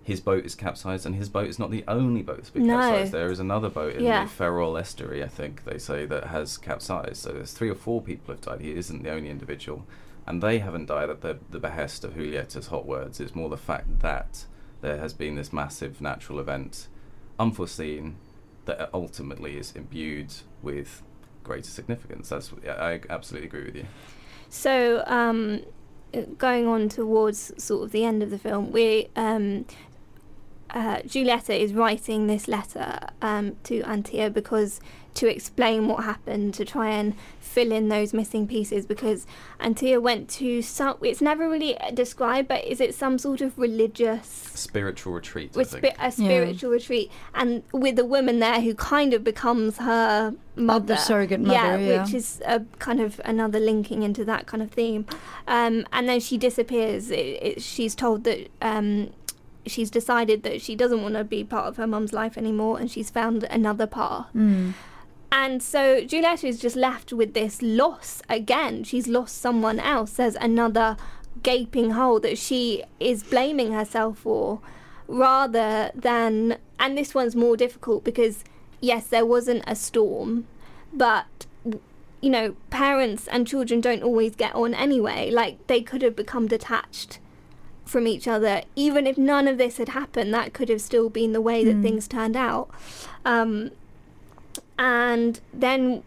his 0.04 0.22
boat 0.22 0.46
is 0.46 0.56
capsized, 0.56 1.06
and 1.06 1.15
his 1.15 1.28
boat 1.28 1.48
is 1.48 1.60
not 1.60 1.70
the 1.70 1.84
only 1.86 2.22
boat 2.22 2.38
that's 2.38 2.50
been 2.50 2.65
No. 2.65 2.78
capsized. 2.80 3.12
There 3.12 3.30
is 3.30 3.41
another 3.41 3.67
boat 3.67 3.93
in 3.96 4.06
Yeah. 4.06 4.24
the 4.24 4.30
Ferrol 4.30 4.78
estuary, 4.78 5.22
I 5.22 5.28
think 5.28 5.65
they 5.65 5.78
say, 5.78 6.06
that 6.06 6.26
has 6.28 6.58
capsized. 6.58 7.17
So 7.17 7.34
there's 7.34 7.52
three 7.52 7.70
or 7.70 7.76
four 7.76 8.02
people 8.02 8.34
have 8.34 8.39
died. 8.41 8.62
He 8.62 8.72
isn't 8.72 9.04
the 9.04 9.10
only 9.10 9.30
individual, 9.30 9.86
and 10.26 10.41
they 10.41 10.60
haven't 10.60 10.86
died 10.86 11.10
at 11.10 11.20
the, 11.22 11.39
the 11.50 11.60
behest 11.60 12.06
of 12.06 12.13
Julieta's 12.13 12.67
hot 12.67 12.86
words. 12.86 13.20
It's 13.20 13.36
more 13.36 13.50
the 13.50 13.58
fact 13.58 14.00
that 14.00 14.46
there 14.82 14.98
has 14.98 15.13
been 15.13 15.36
this 15.36 15.52
massive 15.52 16.02
natural 16.02 16.40
event, 16.40 16.88
unforeseen, 17.40 18.18
that 18.66 18.90
ultimately 18.94 19.58
is 19.58 19.72
imbued 19.76 20.34
with 20.62 21.02
greater 21.44 21.70
significance. 21.70 22.30
That's 22.30 22.52
I 22.68 23.02
absolutely 23.10 23.48
agree 23.48 23.66
with 23.66 23.76
you. 23.76 23.86
So, 24.50 25.04
um, 25.08 25.62
going 26.38 26.68
on 26.68 26.90
towards 26.90 27.52
sort 27.62 27.84
of 27.84 27.92
the 27.92 28.04
end 28.06 28.24
of 28.24 28.30
the 28.30 28.38
film, 28.38 28.72
we 28.72 29.08
um, 29.16 29.66
uh, 30.70 31.00
is 31.06 31.74
writing 31.74 32.28
this 32.28 32.48
letter 32.48 33.00
um, 33.22 33.56
to 33.63 33.82
Antia 33.84 34.32
because 34.32 34.80
to 35.18 35.28
explain 35.28 35.88
what 35.88 36.04
happened, 36.04 36.54
to 36.56 36.66
try 36.66 36.90
and 36.90 37.16
fill 37.40 37.72
in 37.72 37.90
those 37.90 38.14
missing 38.14 38.48
pieces. 38.48 38.86
Because 38.86 39.26
Antia 39.60 40.02
went 40.02 40.30
to 40.30 40.62
some. 40.62 40.98
It's 41.02 41.22
never 41.22 41.50
really 41.50 41.78
described, 41.94 42.48
but 42.48 42.64
is 42.66 42.80
it 42.82 42.96
some 42.96 43.18
sort 43.18 43.42
of 43.42 43.58
religious 43.58 44.28
Spiritual 44.28 45.14
retreat. 45.14 45.52
I 45.54 45.58
with 45.58 45.72
think. 45.72 45.86
spi- 45.86 46.06
a 46.06 46.12
spiritual 46.12 46.72
retreat, 46.72 47.12
and 47.34 47.64
with 47.72 48.00
a 48.00 48.06
woman 48.06 48.40
there 48.40 48.62
who 48.62 48.74
kind 48.76 49.14
of 49.14 49.24
becomes 49.24 49.78
her 49.78 50.34
mother, 50.56 50.98
surrogate 50.98 51.40
mother, 51.40 51.80
yeah. 51.80 52.04
which 52.04 52.14
is 52.14 52.42
a 52.46 52.62
kind 52.80 53.00
of 53.00 53.22
another 53.26 53.60
linking 53.60 54.04
into 54.04 54.26
that 54.26 54.46
kind 54.48 54.64
of 54.64 54.72
theme. 54.72 55.06
Um, 55.48 55.86
and 55.94 56.08
then 56.08 56.20
she 56.20 56.38
disappears. 56.38 57.12
It, 57.12 57.16
it, 57.42 57.62
she's 57.62 57.96
told 57.96 58.24
that 58.26 58.50
um, 58.62 59.12
she's 59.66 59.90
decided 59.90 60.44
that 60.44 60.62
she 60.62 60.76
doesn't 60.76 61.02
want 61.02 61.16
to 61.16 61.24
be 61.24 61.44
part 61.44 61.68
of 61.68 61.78
her 61.78 61.88
mum's 61.88 62.14
life 62.14 62.38
anymore, 62.38 62.80
and 62.80 62.90
she's 62.90 63.10
found 63.10 63.44
another 63.44 63.88
path. 63.88 64.28
Mm. 64.36 64.74
And 65.32 65.62
so 65.62 66.04
Juliet 66.04 66.44
is 66.44 66.60
just 66.60 66.76
left 66.76 67.12
with 67.13 67.34
this 67.34 67.62
loss 67.62 68.22
again. 68.30 68.84
She's 68.84 69.08
lost 69.08 69.38
someone 69.38 69.80
else. 69.80 70.13
There's 70.13 70.36
another 70.36 70.98
gaping 71.44 71.92
hole 71.92 72.20
that 72.22 72.38
she 72.38 72.84
is 73.00 73.24
blaming 73.24 73.72
herself 73.74 74.20
for 74.20 74.60
rather 75.08 75.92
than. 75.94 76.58
And 76.80 76.98
this 76.98 77.13
one's 77.13 77.36
more 77.36 77.58
difficult 77.58 78.04
because, 78.04 78.44
yes, 78.82 79.08
there 79.08 79.26
wasn't 79.26 79.63
a 79.68 79.76
storm, 79.76 80.48
but. 80.94 81.26
You 82.20 82.32
know, 82.32 82.56
parents 82.72 83.28
and 83.28 83.46
children 83.46 83.80
don't 83.80 84.02
always 84.02 84.36
get 84.36 84.56
on 84.56 84.74
anyway. 84.74 85.30
Like, 85.30 85.68
they 85.68 85.84
could 85.84 86.02
have 86.02 86.16
become 86.16 86.48
detached 86.48 87.20
from 87.86 88.08
each 88.08 88.28
other. 88.28 88.63
Even 88.76 89.06
if 89.06 89.20
none 89.20 89.48
of 89.48 89.60
this 89.60 89.78
had 89.78 89.90
happened, 89.90 90.34
that 90.34 90.52
could 90.52 90.68
have 90.70 90.82
still 90.82 91.10
been 91.12 91.34
the 91.34 91.42
way 91.42 91.63
that 91.63 91.80
things 91.84 92.08
turned 92.08 92.36
out. 92.36 92.72
Um, 93.24 93.70
and 94.78 95.40
then 95.54 96.04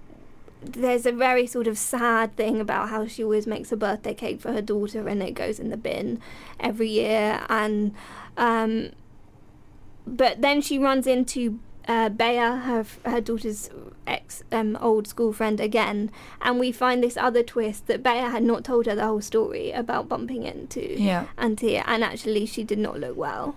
there's 0.63 1.07
a 1.07 1.13
very 1.13 1.47
sort 1.47 1.67
of 1.67 1.79
sad 1.79 2.37
thing 2.37 2.61
about 2.61 2.91
how 2.91 3.07
she 3.07 3.25
always 3.25 3.47
makes 3.47 3.73
a 3.73 3.77
birthday 3.77 4.13
cake 4.13 4.41
for 4.41 4.53
her 4.53 4.61
daughter 4.61 5.09
and 5.09 5.23
it 5.23 5.33
goes 5.33 5.59
in 5.59 5.71
the 5.71 5.77
bin 5.77 6.21
every 6.59 6.89
year 6.89 7.41
and 7.49 7.95
um, 8.37 8.91
but 10.07 10.43
then 10.43 10.61
she 10.61 10.79
runs 10.79 11.07
into 11.07 11.59
uh, 11.89 12.09
Bea, 12.09 12.37
her 12.37 12.85
her 13.05 13.21
daughter's 13.21 13.71
ex 14.07 14.45
um, 14.53 14.77
old 14.81 15.09
school 15.09 15.33
friend 15.33 15.59
again, 15.61 16.11
and 16.41 16.61
we 16.61 16.71
find 16.71 17.03
this 17.03 17.17
other 17.17 17.43
twist 17.43 17.87
that 17.89 18.03
Bea 18.03 18.11
had 18.31 18.43
not 18.45 18.65
told 18.65 18.87
her 18.87 18.95
the 18.95 19.05
whole 19.05 19.21
story 19.23 19.73
about 19.73 20.09
bumping 20.09 20.45
into 20.45 21.01
Yeah. 21.01 21.27
Antia, 21.39 21.83
and 21.87 22.05
actually 22.05 22.47
she 22.47 22.63
did 22.65 22.79
not 22.79 23.01
look 23.01 23.17
well. 23.17 23.57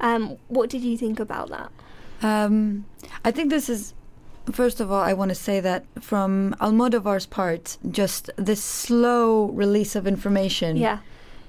Um, 0.00 0.36
what 0.46 0.70
did 0.70 0.82
you 0.82 0.96
think 0.96 1.20
about 1.20 1.50
that? 1.50 1.70
Um, 2.22 2.86
I 3.24 3.32
think 3.32 3.50
this 3.50 3.68
is 3.68 3.92
First 4.52 4.80
of 4.80 4.90
all, 4.90 5.00
I 5.02 5.12
want 5.12 5.30
to 5.30 5.34
say 5.34 5.60
that 5.60 5.84
from 6.00 6.54
Almodovar's 6.60 7.26
part, 7.26 7.76
just 7.90 8.30
this 8.36 8.62
slow 8.62 9.46
release 9.46 9.94
of 9.94 10.06
information 10.06 10.76
Yeah. 10.76 10.98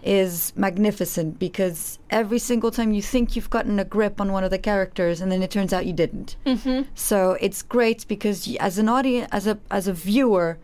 is 0.03 0.53
magnificent 0.55 1.39
because 1.39 1.99
every 2.09 2.39
single 2.39 2.71
time 2.71 2.91
you 2.91 3.01
think 3.01 3.35
you've 3.35 3.49
gotten 3.49 3.79
a 3.79 3.85
grip 3.85 4.19
on 4.21 4.31
one 4.31 4.43
of 4.43 4.51
the 4.51 4.57
characters, 4.57 5.21
and 5.21 5.31
then 5.31 5.41
it 5.43 5.51
turns 5.51 5.73
out 5.73 5.85
you 5.85 5.93
didn't. 5.93 6.35
Mm-hmm. 6.45 6.83
So 6.95 7.37
it's 7.41 7.61
great 7.61 8.05
because 8.07 8.53
as 8.59 8.77
an 8.77 8.89
audience, 8.89 9.27
as 9.31 9.47
a 9.47 9.57
as 9.71 9.87
a 9.87 9.93
viewer, 9.93 10.57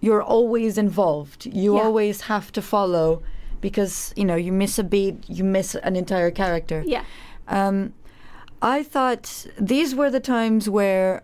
you're 0.00 0.22
always 0.22 0.76
involved. 0.78 1.46
You 1.46 1.76
Yeah. 1.76 1.82
always 1.82 2.22
have 2.22 2.50
to 2.52 2.62
follow 2.62 3.22
because 3.60 4.12
you 4.16 4.24
know 4.24 4.36
you 4.36 4.52
miss 4.52 4.78
a 4.78 4.84
beat, 4.84 5.16
you 5.28 5.44
miss 5.44 5.74
an 5.76 5.96
entire 5.96 6.30
character. 6.30 6.82
Yeah. 6.86 7.04
Um, 7.48 7.92
I 8.62 8.82
thought 8.82 9.46
these 9.58 9.94
were 9.94 10.10
the 10.10 10.20
times 10.20 10.68
where 10.68 11.22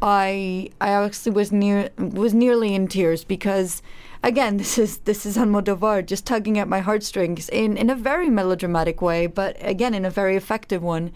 I 0.00 0.70
I 0.80 0.90
actually 0.90 1.32
was 1.32 1.50
near 1.52 1.90
was 1.98 2.32
nearly 2.34 2.74
in 2.74 2.86
tears 2.88 3.24
because 3.24 3.82
again 4.22 4.56
this 4.56 4.78
is 4.78 4.98
this 4.98 5.26
is 5.26 5.36
Almodovar 5.36 6.06
just 6.06 6.24
tugging 6.24 6.58
at 6.58 6.68
my 6.68 6.80
heartstrings 6.80 7.48
in 7.48 7.76
in 7.76 7.90
a 7.90 7.94
very 7.96 8.30
melodramatic 8.30 9.02
way, 9.02 9.26
but 9.26 9.56
again 9.60 9.94
in 9.94 10.04
a 10.04 10.10
very 10.10 10.36
effective 10.36 10.82
one. 10.82 11.10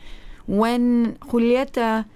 When 0.47 1.17
Julieta, 1.29 2.07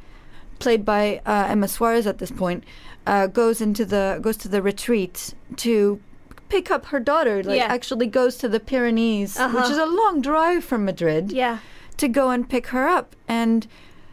played 0.58 0.84
by 0.84 1.20
uh, 1.24 1.46
Emma 1.48 1.68
Suarez 1.68 2.06
at 2.08 2.18
this 2.18 2.32
point, 2.32 2.64
uh, 3.06 3.28
goes 3.28 3.60
into 3.60 3.84
the 3.84 4.18
goes 4.20 4.36
to 4.38 4.48
the 4.48 4.60
retreat 4.60 5.34
to 5.58 6.00
pick 6.48 6.70
up 6.70 6.86
her 6.86 6.98
daughter, 6.98 7.42
like 7.44 7.58
Yeah. 7.58 7.66
actually 7.66 8.06
goes 8.06 8.36
to 8.38 8.48
the 8.48 8.58
Pyrenees, 8.60 9.38
Uh-huh. 9.38 9.56
which 9.60 9.70
is 9.70 9.78
a 9.78 9.86
long 9.86 10.20
drive 10.20 10.64
from 10.64 10.84
Madrid 10.84 11.30
Yeah. 11.32 11.58
to 11.98 12.08
go 12.08 12.30
and 12.30 12.48
pick 12.48 12.68
her 12.68 12.88
up. 12.88 13.14
And 13.28 13.66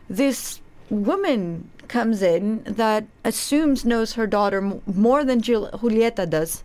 this 0.09 0.59
woman 0.89 1.69
comes 1.93 2.21
in 2.33 2.63
that 2.81 3.03
assumes 3.23 3.85
knows 3.85 4.13
her 4.13 4.27
daughter 4.37 4.59
m- 4.65 4.81
more 5.07 5.23
than 5.23 5.41
Jul- 5.47 5.69
Julieta 5.81 6.25
does. 6.37 6.63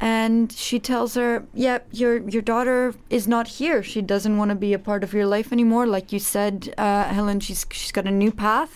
And 0.00 0.52
she 0.52 0.78
tells 0.90 1.10
her, 1.20 1.32
"Yep, 1.66 1.80
your 2.00 2.14
your 2.34 2.44
daughter 2.52 2.78
is 3.18 3.26
not 3.34 3.46
here. 3.58 3.82
She 3.82 4.00
doesn't 4.12 4.36
want 4.40 4.50
to 4.50 4.58
be 4.66 4.72
a 4.74 4.78
part 4.88 5.02
of 5.06 5.12
your 5.18 5.26
life 5.36 5.48
anymore. 5.56 5.86
Like 5.96 6.12
you 6.14 6.20
said, 6.20 6.72
uh, 6.78 7.04
Helen, 7.16 7.40
she's 7.46 7.62
she's 7.78 7.92
got 7.98 8.06
a 8.06 8.16
new 8.24 8.32
path, 8.46 8.74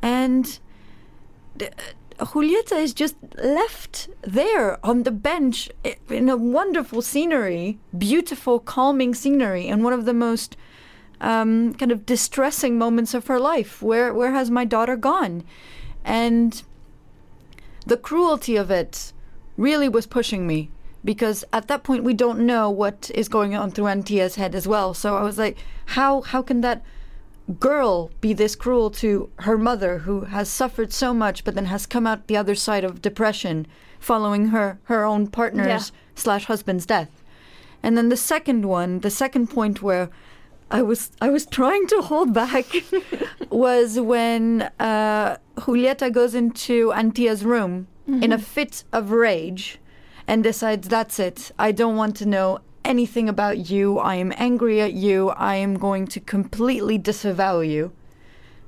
and 0.00 0.44
th- 1.58 1.72
Julieta 2.32 2.76
is 2.86 2.92
just 3.02 3.16
left 3.60 4.08
there 4.38 4.78
on 4.90 5.02
the 5.02 5.10
bench 5.30 5.56
in 6.08 6.28
a 6.28 6.36
wonderful 6.36 7.02
scenery, 7.02 7.78
beautiful, 8.08 8.58
calming 8.76 9.14
scenery, 9.14 9.68
and 9.70 9.84
one 9.84 9.94
of 9.98 10.04
the 10.04 10.14
most 10.14 10.56
um, 11.20 11.74
kind 11.74 11.92
of 11.92 12.06
distressing 12.06 12.78
moments 12.78 13.14
of 13.14 13.26
her 13.26 13.38
life. 13.38 13.82
Where 13.82 14.12
where 14.14 14.32
has 14.32 14.50
my 14.50 14.64
daughter 14.64 14.96
gone? 14.96 15.44
And 16.04 16.62
the 17.86 17.96
cruelty 17.96 18.56
of 18.56 18.70
it 18.70 19.12
really 19.56 19.88
was 19.88 20.06
pushing 20.06 20.46
me 20.46 20.70
because 21.04 21.44
at 21.52 21.68
that 21.68 21.82
point 21.82 22.04
we 22.04 22.14
don't 22.14 22.40
know 22.40 22.70
what 22.70 23.10
is 23.14 23.28
going 23.28 23.54
on 23.54 23.70
through 23.70 23.86
Antia's 23.86 24.36
head 24.36 24.54
as 24.54 24.68
well. 24.68 24.94
So 24.94 25.16
I 25.16 25.22
was 25.22 25.38
like, 25.38 25.58
how 25.86 26.22
how 26.22 26.42
can 26.42 26.60
that 26.60 26.82
girl 27.58 28.10
be 28.20 28.32
this 28.32 28.54
cruel 28.54 28.90
to 28.90 29.28
her 29.40 29.58
mother 29.58 29.98
who 29.98 30.22
has 30.22 30.48
suffered 30.48 30.92
so 30.92 31.12
much 31.12 31.42
but 31.44 31.54
then 31.54 31.64
has 31.64 31.84
come 31.84 32.06
out 32.06 32.26
the 32.26 32.36
other 32.36 32.54
side 32.54 32.84
of 32.84 33.02
depression 33.02 33.66
following 33.98 34.48
her 34.48 34.78
her 34.84 35.04
own 35.04 35.26
partner's 35.26 35.90
slash 36.14 36.44
husband's 36.44 36.86
death 36.86 37.24
and 37.82 37.98
then 37.98 38.08
the 38.08 38.16
second 38.16 38.64
one 38.64 39.00
the 39.00 39.10
second 39.10 39.48
point 39.48 39.82
where 39.82 40.08
i 40.70 40.82
was 40.82 41.10
i 41.20 41.28
was 41.28 41.46
trying 41.46 41.86
to 41.86 42.00
hold 42.02 42.32
back 42.32 42.66
was 43.50 43.98
when 43.98 44.62
uh, 44.78 45.36
julieta 45.56 46.12
goes 46.12 46.34
into 46.34 46.92
antia's 46.92 47.44
room 47.44 47.86
in 48.06 48.32
a 48.32 48.38
fit 48.38 48.82
of 48.92 49.12
rage 49.12 49.78
and 50.30 50.44
decides 50.44 50.86
that's 50.86 51.18
it. 51.18 51.50
I 51.58 51.72
don't 51.72 51.96
want 51.96 52.14
to 52.18 52.26
know 52.26 52.60
anything 52.84 53.28
about 53.28 53.68
you. 53.68 53.98
I 53.98 54.14
am 54.14 54.32
angry 54.36 54.80
at 54.80 54.92
you. 54.92 55.30
I 55.30 55.56
am 55.56 55.74
going 55.74 56.06
to 56.06 56.20
completely 56.20 56.98
disavow 56.98 57.60
you. 57.60 57.92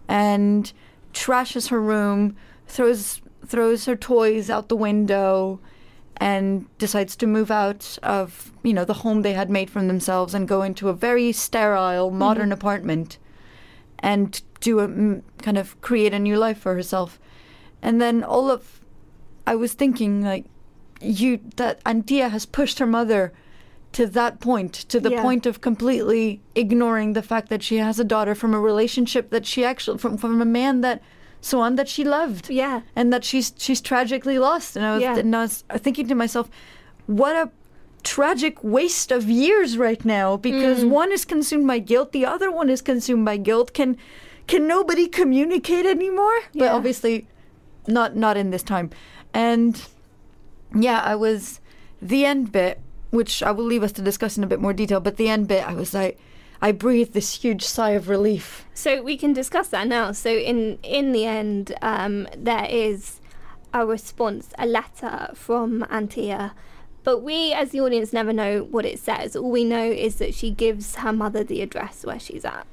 And 0.08 0.72
trashes 1.12 1.68
her 1.68 1.80
room, 1.80 2.36
throws 2.66 3.20
throws 3.46 3.84
her 3.86 3.94
toys 3.94 4.50
out 4.50 4.68
the 4.68 4.76
window, 4.76 5.60
and 6.22 6.66
decides 6.78 7.16
to 7.16 7.26
move 7.26 7.50
out 7.50 7.98
of 8.04 8.52
you 8.62 8.72
know 8.72 8.84
the 8.84 9.00
home 9.02 9.22
they 9.22 9.32
had 9.32 9.50
made 9.50 9.68
for 9.68 9.82
themselves 9.84 10.34
and 10.34 10.46
go 10.46 10.62
into 10.62 10.88
a 10.88 10.92
very 10.92 11.32
sterile 11.32 12.12
modern 12.12 12.52
apartment, 12.52 13.18
and 13.98 14.40
do 14.60 14.78
a 14.78 14.86
mm, 14.86 15.20
kind 15.38 15.58
of 15.58 15.80
create 15.80 16.14
a 16.14 16.20
new 16.20 16.36
life 16.36 16.58
for 16.58 16.74
herself. 16.74 17.18
And 17.82 18.00
then 18.00 18.22
all 18.22 18.48
of, 18.52 18.80
I 19.48 19.56
was 19.56 19.72
thinking 19.72 20.22
like, 20.22 20.44
you 21.00 21.40
that 21.56 21.82
Antia 21.82 22.30
has 22.30 22.46
pushed 22.46 22.78
her 22.78 22.86
mother 22.86 23.32
to 23.90 24.06
that 24.06 24.38
point, 24.38 24.72
to 24.72 25.00
the 25.00 25.10
Yeah. 25.10 25.22
point 25.22 25.44
of 25.44 25.60
completely 25.60 26.40
ignoring 26.54 27.14
the 27.14 27.22
fact 27.22 27.48
that 27.48 27.64
she 27.64 27.78
has 27.78 27.98
a 27.98 28.04
daughter 28.04 28.36
from 28.36 28.54
a 28.54 28.60
relationship 28.60 29.30
that 29.30 29.44
she 29.44 29.64
actually 29.64 29.98
from 29.98 30.16
from 30.16 30.40
a 30.40 30.44
man 30.60 30.82
that 30.82 31.02
Xoan 31.42 31.76
that 31.76 31.88
she 31.88 32.04
loved. 32.04 32.48
Yeah. 32.48 32.82
And 32.94 33.12
that 33.12 33.24
she's 33.24 33.52
she's 33.58 33.80
tragically 33.80 34.38
lost. 34.38 34.76
And 34.76 34.86
I 34.86 34.94
was 34.94 35.02
Yeah. 35.02 35.18
and 35.18 35.34
I 35.36 35.42
was 35.42 35.64
thinking 35.76 36.06
to 36.08 36.14
myself, 36.14 36.48
what 37.06 37.36
a 37.36 37.50
tragic 38.02 38.62
waste 38.64 39.12
of 39.12 39.30
years 39.30 39.78
right 39.78 40.04
now 40.04 40.36
because 40.36 40.82
mm. 40.82 40.90
one 40.90 41.12
is 41.12 41.24
consumed 41.24 41.66
by 41.66 41.78
guilt, 41.78 42.12
the 42.12 42.26
other 42.26 42.50
one 42.50 42.68
is 42.68 42.82
consumed 42.82 43.24
by 43.24 43.36
guilt. 43.36 43.72
Can 43.74 43.96
can 44.46 44.66
nobody 44.66 45.08
communicate 45.08 45.86
anymore? 45.86 46.40
But 46.54 46.68
obviously 46.68 47.26
not 47.86 48.16
not 48.16 48.36
in 48.36 48.50
this 48.50 48.62
time. 48.62 48.90
And 49.34 49.80
yeah, 50.74 51.00
I 51.00 51.14
was 51.14 51.60
the 52.00 52.24
end 52.24 52.52
bit, 52.52 52.80
which 53.10 53.42
I 53.42 53.50
will 53.50 53.64
leave 53.64 53.82
us 53.82 53.92
to 53.92 54.02
discuss 54.02 54.36
in 54.36 54.44
a 54.44 54.46
bit 54.46 54.60
more 54.60 54.72
detail. 54.72 55.00
But 55.00 55.16
the 55.16 55.28
end 55.28 55.48
bit, 55.48 55.66
I 55.66 55.74
was 55.74 55.94
like, 55.94 56.18
I 56.62 56.70
breathed 56.70 57.12
this 57.12 57.34
huge 57.34 57.64
sigh 57.64 57.90
of 57.90 58.08
relief. 58.08 58.64
So 58.72 59.02
we 59.02 59.16
can 59.16 59.32
discuss 59.32 59.68
that 59.68 59.88
now. 59.88 60.12
So 60.12 60.30
in 60.30 60.78
in 60.84 61.10
the 61.10 61.26
end, 61.26 61.74
um, 61.82 62.28
there 62.36 62.66
is 62.70 63.20
a 63.74 63.84
response, 63.84 64.52
a 64.58 64.66
letter 64.66 65.30
from 65.34 65.82
Antia, 65.90 66.52
but 67.02 67.18
we 67.18 67.52
as 67.52 67.70
the 67.70 67.80
audience 67.80 68.12
never 68.12 68.32
know 68.32 68.62
what 68.62 68.84
it 68.84 69.00
says. 69.00 69.34
All 69.34 69.50
we 69.50 69.64
know 69.64 69.84
is 69.84 70.16
that 70.16 70.34
she 70.34 70.52
gives 70.52 70.94
her 70.96 71.12
mother 71.12 71.42
the 71.42 71.62
address 71.62 72.04
where 72.04 72.20
she's 72.20 72.44
at. 72.44 72.64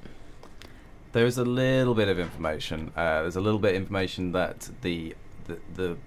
There 1.14 1.26
is 1.26 1.40
a 1.40 1.46
little 1.46 1.96
bit 1.96 2.10
of 2.10 2.20
information. 2.20 2.92
Uh, 2.96 3.24
there's 3.24 3.38
a 3.38 3.42
little 3.42 3.60
bit 3.60 3.72
of 3.72 3.82
information 3.82 4.34
that 4.34 4.70
the 4.82 5.16
the, 5.48 5.58
the 5.74 5.98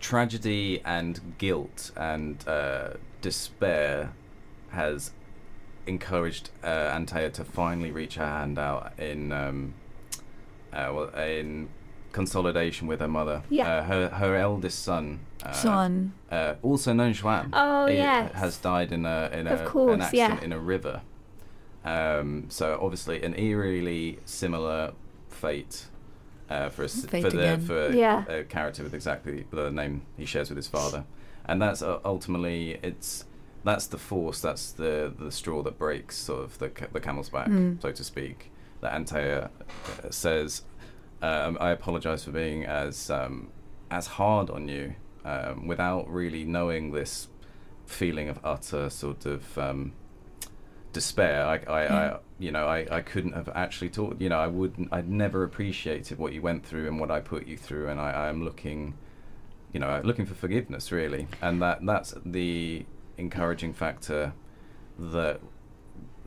tragedy 0.00 0.82
and 0.84 1.34
guilt 1.38 1.92
and 1.96 2.46
uh, 2.48 2.94
despair 3.20 4.12
has 4.70 5.12
encouraged 5.86 6.50
uh, 6.62 6.96
Antia 6.96 7.32
to 7.32 7.44
finally 7.44 7.90
reach 7.90 8.16
her 8.16 8.26
hand 8.26 8.58
out 8.58 8.98
in 8.98 9.32
um, 9.32 9.74
uh, 10.72 10.90
well, 10.92 11.08
in 11.18 11.68
consolidation 12.12 12.86
with 12.86 13.00
her 13.00 13.08
mother. 13.08 13.42
Yeah. 13.48 13.68
Uh, 13.68 13.82
her 13.84 14.08
her 14.08 14.36
eldest 14.36 14.82
son. 14.82 15.20
Uh, 15.42 15.52
Son. 15.52 16.12
uh, 16.30 16.54
also 16.62 16.92
known 16.92 17.14
Juan. 17.14 17.50
Oh, 17.52 17.86
he 17.86 17.96
yes. 17.96 18.32
has 18.34 18.56
died 18.56 18.90
in 18.90 19.04
a 19.04 19.30
in 19.32 19.46
a 19.46 19.64
course, 19.66 19.94
an 19.94 20.02
accident 20.02 20.40
yeah. 20.40 20.44
in 20.44 20.52
a 20.52 20.58
river. 20.58 21.02
Um, 21.84 22.46
so 22.48 22.78
obviously 22.82 23.22
an 23.22 23.38
eerily 23.38 24.18
similar 24.24 24.92
fate 25.28 25.86
uh, 26.50 26.68
for 26.68 26.84
a, 26.84 26.88
Fate 26.88 27.22
for 27.22 27.30
the 27.30 27.58
for 27.64 27.90
Yeah. 27.90 28.24
a 28.26 28.44
character 28.44 28.82
with 28.82 28.94
exactly 28.94 29.46
the 29.50 29.70
name 29.70 30.02
he 30.16 30.24
shares 30.24 30.48
with 30.48 30.56
his 30.56 30.68
father, 30.68 31.04
and 31.44 31.60
that's 31.60 31.82
uh, 31.82 32.00
ultimately 32.04 32.78
it's 32.82 33.24
that's 33.66 33.86
the 33.88 33.98
force 33.98 34.40
that's 34.40 34.72
the 34.72 35.12
the 35.18 35.30
straw 35.30 35.62
that 35.62 35.76
breaks 35.78 36.16
sort 36.16 36.42
of 36.44 36.58
the 36.58 36.68
ca- 36.70 36.86
the 36.92 37.00
camel's 37.00 37.28
back, 37.28 37.48
Mm. 37.48 37.82
so 37.82 37.90
to 37.92 38.04
speak. 38.04 38.50
That 38.80 38.92
Antia 38.94 39.50
uh, 40.04 40.10
says, 40.10 40.62
um, 41.22 41.56
"I 41.60 41.70
apologize 41.70 42.24
for 42.24 42.30
being 42.30 42.64
as 42.64 43.10
um, 43.10 43.48
as 43.90 44.06
hard 44.18 44.50
on 44.50 44.68
you 44.68 44.94
um, 45.24 45.66
without 45.66 46.08
really 46.10 46.44
knowing 46.44 46.92
this 46.92 47.28
feeling 47.86 48.28
of 48.28 48.38
utter 48.44 48.88
sort 48.90 49.26
of." 49.26 49.58
Um, 49.58 49.92
despair. 50.92 51.44
I, 51.46 51.56
I, 51.70 51.82
I 52.14 52.18
you 52.38 52.50
know, 52.50 52.66
I, 52.66 52.86
I 52.90 53.00
couldn't 53.02 53.32
have 53.32 53.50
actually 53.54 53.90
taught. 53.90 54.20
You 54.20 54.28
know, 54.30 54.38
I 54.38 54.46
wouldn't. 54.46 54.88
I'd 54.92 55.10
never 55.10 55.44
appreciated 55.44 56.18
what 56.18 56.32
you 56.32 56.40
went 56.42 56.64
through 56.64 56.86
and 56.86 56.98
what 56.98 57.10
I 57.10 57.20
put 57.20 57.46
you 57.46 57.56
through, 57.58 57.88
and 57.88 58.00
I, 58.00 58.10
I 58.12 58.28
am 58.28 58.44
looking, 58.44 58.94
you 59.72 59.80
know, 59.80 60.00
looking 60.04 60.24
for 60.26 60.34
forgiveness 60.34 60.90
really, 60.92 61.28
and 61.42 61.60
that 61.62 61.84
that's 61.84 62.14
the 62.24 62.86
encouraging 63.18 63.72
factor 63.72 64.32
that 64.98 65.40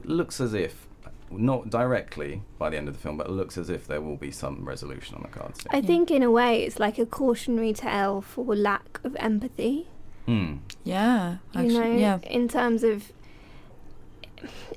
looks 0.04 0.40
as 0.42 0.54
if. 0.54 0.88
Not 1.32 1.70
directly 1.70 2.42
by 2.58 2.72
the 2.72 2.78
end 2.78 2.88
of 2.88 2.96
the 2.96 3.00
film, 3.00 3.16
but 3.18 3.28
it 3.28 3.32
looks 3.32 3.56
as 3.56 3.70
if 3.70 3.86
there 3.86 4.02
will 4.02 4.18
be 4.18 4.32
some 4.32 4.66
resolution 4.68 5.14
on 5.16 5.22
the 5.22 5.28
cards. 5.28 5.64
I 5.70 5.80
think 5.80 6.10
in 6.10 6.24
a 6.24 6.32
way 6.32 6.64
it's 6.64 6.80
like 6.80 6.98
a 6.98 7.06
cautionary 7.06 7.72
tale 7.72 8.20
for 8.22 8.56
lack 8.56 9.00
of 9.04 9.16
empathy. 9.18 9.88
Hmm. 10.26 10.56
Yeah. 10.84 11.38
you 11.54 11.72
know, 11.72 11.84
yeah. 11.84 12.18
in 12.24 12.48
terms 12.48 12.84
of 12.84 13.12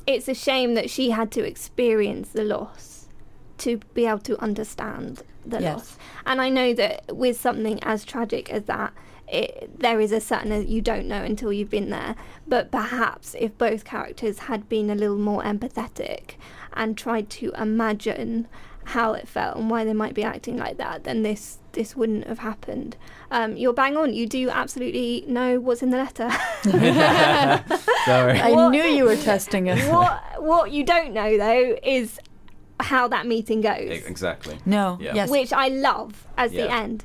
it's 0.06 0.28
a 0.28 0.34
shame 0.34 0.74
that 0.74 0.90
she 0.90 1.10
had 1.10 1.30
to 1.32 1.42
experience 1.42 2.28
the 2.30 2.44
loss 2.44 3.06
to 3.58 3.78
be 3.94 4.04
able 4.06 4.18
to 4.18 4.38
understand 4.42 5.22
the 5.46 5.60
Yes. 5.60 5.74
loss. 5.74 5.98
And 6.26 6.40
I 6.40 6.48
know 6.48 6.74
that 6.74 7.16
with 7.16 7.40
something 7.40 7.82
as 7.82 8.04
tragic 8.04 8.50
as 8.50 8.64
that, 8.64 8.92
it, 9.32 9.78
there 9.80 9.98
is 10.00 10.12
a 10.12 10.20
certain 10.20 10.68
you 10.68 10.80
don't 10.82 11.06
know 11.08 11.22
until 11.22 11.52
you've 11.52 11.70
been 11.70 11.90
there. 11.90 12.14
But 12.46 12.70
perhaps 12.70 13.34
if 13.38 13.56
both 13.58 13.84
characters 13.84 14.40
had 14.40 14.68
been 14.68 14.90
a 14.90 14.94
little 14.94 15.16
more 15.18 15.42
empathetic 15.42 16.32
and 16.74 16.96
tried 16.96 17.30
to 17.30 17.52
imagine 17.58 18.46
how 18.84 19.12
it 19.12 19.28
felt 19.28 19.56
and 19.56 19.70
why 19.70 19.84
they 19.84 19.92
might 19.92 20.12
be 20.14 20.24
acting 20.24 20.56
like 20.56 20.76
that, 20.78 21.04
then 21.04 21.22
this 21.22 21.58
this 21.72 21.96
wouldn't 21.96 22.26
have 22.26 22.40
happened. 22.40 22.96
Um, 23.30 23.56
you're 23.56 23.72
bang 23.72 23.96
on. 23.96 24.12
You 24.12 24.26
do 24.26 24.50
absolutely 24.50 25.24
know 25.26 25.58
what's 25.60 25.82
in 25.82 25.90
the 25.90 25.96
letter. 25.96 26.28
Sorry. 28.04 28.38
I 28.40 28.50
What- 28.52 28.70
knew 28.70 28.82
you 28.82 29.04
were 29.04 29.16
testing 29.16 29.68
us. 29.70 29.86
what 29.88 30.42
what 30.42 30.70
you 30.72 30.84
don't 30.84 31.12
know 31.14 31.36
though 31.38 31.78
is 31.82 32.18
how 32.80 33.06
that 33.08 33.26
meeting 33.26 33.60
goes, 33.60 34.02
Exactly. 34.06 34.58
No. 34.66 34.98
Yeah. 35.00 35.14
Yes. 35.14 35.30
which 35.30 35.52
I 35.52 35.68
love 35.68 36.26
as 36.36 36.50
the 36.50 36.68
end. 36.70 37.04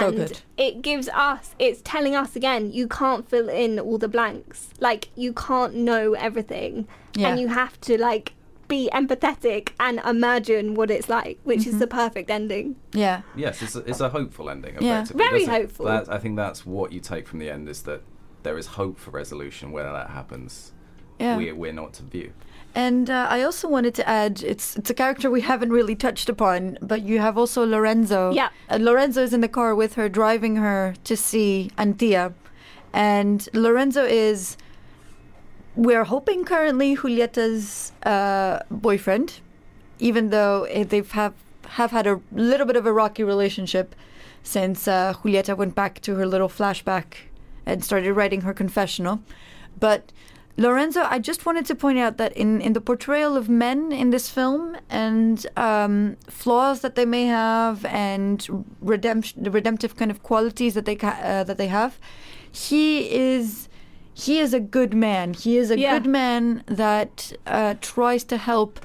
So 0.00 0.08
And 0.08 0.16
good. 0.16 0.40
it 0.56 0.82
gives 0.82 1.08
us, 1.08 1.54
it's 1.58 1.80
telling 1.84 2.14
us 2.14 2.34
again, 2.36 2.72
you 2.72 2.88
can't 2.88 3.28
fill 3.28 3.48
in 3.48 3.78
all 3.78 3.98
the 3.98 4.08
blanks. 4.08 4.70
Like, 4.80 5.08
you 5.16 5.32
can't 5.32 5.74
know 5.74 6.14
everything. 6.14 6.88
Yeah. 7.14 7.28
And 7.28 7.40
you 7.40 7.48
have 7.48 7.80
to, 7.82 7.96
like, 7.98 8.32
be 8.68 8.90
empathetic 8.92 9.68
and 9.78 10.00
imagine 10.04 10.74
what 10.74 10.90
it's 10.90 11.08
like, 11.08 11.38
which 11.44 11.60
Mm-hmm. 11.60 11.70
is 11.70 11.78
the 11.78 11.86
perfect 11.86 12.30
ending. 12.30 12.74
Yeah. 12.92 13.22
Yes, 13.36 13.62
it's 13.62 13.76
a, 13.76 13.80
it's 13.80 14.00
a 14.00 14.08
hopeful 14.08 14.50
ending. 14.50 14.76
Yeah. 14.80 15.04
Very 15.04 15.44
That's 15.44 15.48
a- 15.48 15.60
hopeful. 15.62 15.86
That, 15.86 16.10
I 16.12 16.18
think 16.18 16.36
that's 16.36 16.66
what 16.66 16.90
you 16.92 17.00
take 17.00 17.28
from 17.28 17.38
the 17.38 17.48
end 17.48 17.68
is 17.68 17.82
that 17.82 18.02
there 18.42 18.58
is 18.58 18.66
hope 18.66 18.98
for 18.98 19.12
resolution. 19.12 19.70
Whether 19.70 19.92
that 19.92 20.10
happens, 20.10 20.72
Yeah. 21.20 21.36
we, 21.36 21.52
we're 21.52 21.72
not 21.72 21.92
to 21.94 22.02
view. 22.02 22.32
And 22.76 23.08
uh, 23.08 23.26
I 23.30 23.40
also 23.40 23.68
wanted 23.68 23.94
to 23.94 24.06
add, 24.06 24.42
it's 24.42 24.76
it's 24.76 24.90
a 24.90 24.94
character 24.94 25.30
we 25.30 25.40
haven't 25.40 25.70
really 25.70 25.96
touched 25.96 26.28
upon, 26.28 26.76
but 26.82 27.00
you 27.02 27.20
have 27.20 27.38
also 27.38 27.64
Lorenzo. 27.64 28.32
Yeah. 28.32 28.50
Uh, 28.68 28.76
Lorenzo 28.78 29.22
is 29.22 29.32
in 29.32 29.40
the 29.40 29.48
car 29.48 29.74
with 29.74 29.94
her, 29.94 30.10
driving 30.10 30.56
her 30.56 30.94
to 31.04 31.16
see 31.16 31.70
Antia, 31.78 32.34
and 32.92 33.48
Lorenzo 33.54 34.04
is. 34.04 34.58
We're 35.74 36.04
hoping 36.04 36.44
currently 36.44 36.96
Julieta's 36.96 37.92
uh, 38.02 38.60
boyfriend, 38.70 39.40
even 39.98 40.28
though 40.28 40.64
eh, 40.64 40.84
they've 40.84 41.10
have 41.12 41.32
have 41.80 41.92
had 41.92 42.06
a 42.06 42.20
little 42.30 42.66
bit 42.66 42.76
of 42.76 42.84
a 42.84 42.92
rocky 42.92 43.24
relationship 43.24 43.94
since 44.42 44.86
uh, 44.86 45.14
Julieta 45.14 45.56
went 45.56 45.74
back 45.74 46.00
to 46.02 46.16
her 46.16 46.26
little 46.26 46.48
flashback 46.48 47.06
and 47.64 47.82
started 47.82 48.12
writing 48.12 48.42
her 48.42 48.52
confessional. 48.52 49.22
But 49.80 50.12
Lorenzo, 50.58 51.02
I 51.02 51.18
just 51.18 51.44
wanted 51.44 51.66
to 51.66 51.74
point 51.74 51.98
out 51.98 52.16
that 52.16 52.32
in, 52.34 52.60
in 52.62 52.72
the 52.72 52.80
portrayal 52.80 53.36
of 53.36 53.48
men 53.48 53.92
in 53.92 54.08
this 54.10 54.30
film 54.30 54.76
and 54.88 55.46
um, 55.56 56.16
flaws 56.28 56.80
that 56.80 56.94
they 56.94 57.04
may 57.04 57.26
have 57.26 57.84
and 57.84 58.64
redemption, 58.80 59.42
the 59.42 59.50
redemptive 59.50 59.96
kind 59.96 60.10
of 60.10 60.22
qualities 60.22 60.72
that 60.74 60.86
they 60.86 60.96
ca- 60.96 61.20
uh, 61.22 61.44
that 61.44 61.58
they 61.58 61.66
have, 61.68 61.98
he 62.50 63.10
is 63.14 63.68
he 64.14 64.38
is 64.38 64.54
a 64.54 64.60
good 64.60 64.94
man. 64.94 65.34
He 65.34 65.58
is 65.58 65.70
a 65.70 65.78
Yeah. 65.78 65.98
good 65.98 66.08
man 66.10 66.62
that 66.66 67.34
uh, 67.46 67.74
tries 67.82 68.24
to 68.24 68.38
help 68.38 68.80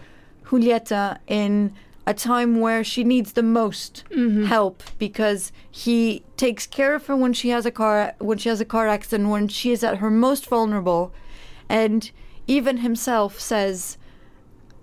Julieta 0.47 1.19
in 1.27 1.71
a 2.05 2.13
time 2.13 2.59
where 2.59 2.83
she 2.83 3.05
needs 3.05 3.31
the 3.33 3.43
most 3.43 4.03
help 4.47 4.83
because 4.99 5.53
he 5.69 6.23
takes 6.35 6.67
care 6.67 6.95
of 6.95 7.05
her 7.07 7.15
when 7.15 7.31
she 7.31 7.47
has 7.49 7.65
a 7.65 7.71
car 7.71 8.13
when 8.19 8.37
she 8.37 8.49
has 8.49 8.59
a 8.59 8.65
car 8.65 8.87
accident 8.89 9.29
when 9.29 9.47
she 9.47 9.71
is 9.71 9.83
at 9.85 9.99
her 9.99 10.09
most 10.09 10.47
vulnerable 10.47 11.13
and 11.79 12.11
even 12.47 12.77
himself 12.77 13.39
says 13.39 13.97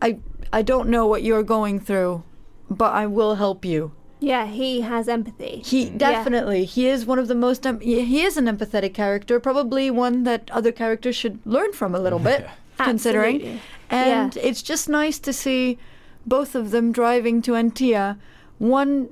I 0.01 0.19
I 0.53 0.63
don't 0.63 0.89
know 0.89 1.07
what 1.07 1.23
you're 1.23 1.43
going 1.57 1.79
through 1.81 2.23
but 2.71 2.93
I 2.93 3.07
will 3.07 3.35
help 3.37 3.65
you. 3.65 3.93
Yeah, 4.21 4.47
he 4.47 4.81
has 4.83 5.09
empathy. 5.09 5.63
He 5.65 5.81
definitely 5.91 6.65
he 6.65 6.89
is 6.95 7.07
one 7.07 7.19
of 7.23 7.29
the 7.29 7.35
most 7.47 7.67
em- 7.67 7.81
he 7.81 8.05
he 8.05 8.21
is 8.29 8.37
an 8.37 8.47
empathetic 8.47 8.93
character, 8.95 9.39
probably 9.41 9.91
one 9.91 10.25
that 10.25 10.51
other 10.59 10.73
characters 10.73 11.17
should 11.17 11.39
learn 11.57 11.73
from 11.73 11.95
a 11.95 12.01
little 12.07 12.19
bit, 12.31 12.47
considering. 12.91 13.37
Absolutely. 13.37 13.61
And 13.91 14.37
Yeah. 14.37 14.43
it's 14.49 14.63
just 14.73 14.89
nice 15.01 15.19
to 15.27 15.33
see 15.33 15.79
both 16.27 16.55
of 16.61 16.71
them 16.73 16.93
driving 17.01 17.41
to 17.43 17.53
Antia, 17.63 18.19
one 18.59 19.09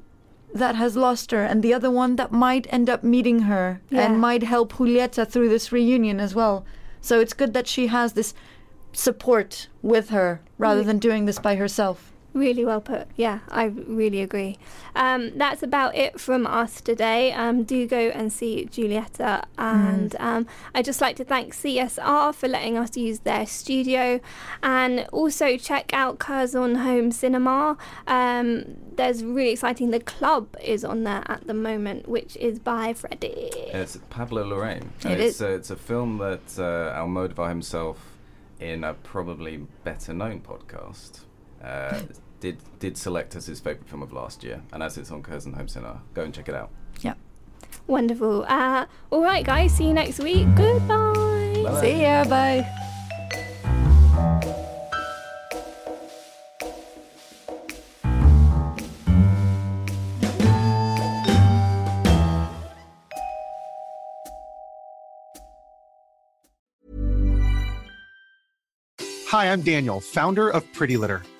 that 0.62 0.74
has 0.82 0.96
lost 0.96 1.30
her 1.30 1.42
and 1.50 1.62
the 1.62 1.72
other 1.78 1.90
one 2.02 2.16
that 2.16 2.30
might 2.32 2.66
end 2.76 2.88
up 2.90 3.02
meeting 3.02 3.38
her 3.52 3.80
Yeah. 3.90 4.02
and 4.04 4.20
might 4.20 4.42
help 4.42 4.72
Julieta 4.78 5.24
through 5.32 5.48
this 5.50 5.70
reunion 5.72 6.18
as 6.26 6.34
well. 6.34 6.64
So 7.00 7.20
it's 7.20 7.32
good 7.32 7.54
that 7.54 7.66
she 7.66 7.88
has 7.88 8.12
this 8.12 8.34
support 8.92 9.68
with 9.82 10.10
her 10.10 10.40
rather 10.58 10.82
than 10.82 10.98
doing 10.98 11.26
this 11.26 11.38
by 11.38 11.56
herself. 11.56 12.12
Really 12.36 12.66
well 12.66 12.82
put. 12.82 13.08
Yeah, 13.16 13.38
I 13.48 13.64
really 13.64 14.20
agree. 14.20 14.58
Um, 14.94 15.38
that's 15.38 15.62
about 15.62 15.96
it 15.96 16.20
from 16.20 16.46
us 16.46 16.82
today. 16.82 17.32
Um, 17.32 17.64
do 17.64 17.88
go 17.88 17.96
and 18.10 18.30
see 18.30 18.68
Julieta. 18.70 19.46
And 19.56 20.14
um, 20.20 20.46
I'd 20.74 20.84
just 20.84 21.00
like 21.00 21.16
to 21.16 21.24
thank 21.24 21.54
CSR 21.54 22.34
for 22.34 22.46
letting 22.46 22.76
us 22.76 22.94
use 22.94 23.20
their 23.20 23.46
studio. 23.46 24.20
And 24.62 25.06
also 25.12 25.56
check 25.56 25.94
out 25.94 26.18
Curzon 26.18 26.74
Home 26.74 27.10
Cinema. 27.10 27.78
Um, 28.06 28.76
there's 28.96 29.24
really 29.24 29.52
exciting. 29.52 29.90
The 29.90 30.00
Club 30.00 30.54
is 30.62 30.84
on 30.84 31.04
there 31.04 31.22
at 31.28 31.46
the 31.46 31.54
moment, 31.54 32.06
which 32.06 32.36
is 32.36 32.58
by 32.58 32.92
Freddie. 32.92 33.48
It's 33.72 33.98
Pablo 34.10 34.44
Larraín. 34.44 34.88
It 35.06 35.20
it's, 35.20 35.36
is. 35.36 35.40
A, 35.40 35.54
it's 35.54 35.70
a 35.70 35.76
film 35.76 36.18
that 36.18 36.58
uh, 36.58 36.94
Almodovar 37.00 37.48
himself, 37.48 38.12
in 38.60 38.84
a 38.84 38.92
probably 38.92 39.66
better 39.84 40.12
known 40.12 40.40
podcast, 40.40 41.20
uh, 41.64 42.02
did 42.40 42.58
did 42.78 42.96
select 42.96 43.34
as 43.36 43.46
his 43.46 43.60
favourite 43.60 43.88
film 43.88 44.02
of 44.02 44.12
last 44.12 44.44
year. 44.44 44.62
And 44.72 44.82
as 44.82 44.98
it's 44.98 45.10
on 45.10 45.22
Curzon 45.22 45.54
Home 45.54 45.68
Cinema, 45.68 46.02
go 46.14 46.22
and 46.22 46.34
check 46.34 46.48
it 46.48 46.54
out. 46.54 46.70
Yeah. 47.00 47.14
Wonderful. 47.86 48.44
Uh, 48.48 48.86
all 49.10 49.22
right, 49.22 49.44
guys. 49.44 49.76
See 49.76 49.86
you 49.86 49.94
next 49.94 50.18
week. 50.18 50.46
Goodbye. 50.56 51.62
Bye-bye. 51.64 51.80
See 51.80 52.02
ya, 52.02 52.24
bye. 52.24 52.66
Hi, 69.28 69.52
I'm 69.52 69.60
Daniel, 69.60 70.00
founder 70.00 70.48
of 70.48 70.72
Pretty 70.72 70.96
Litter. 70.96 71.22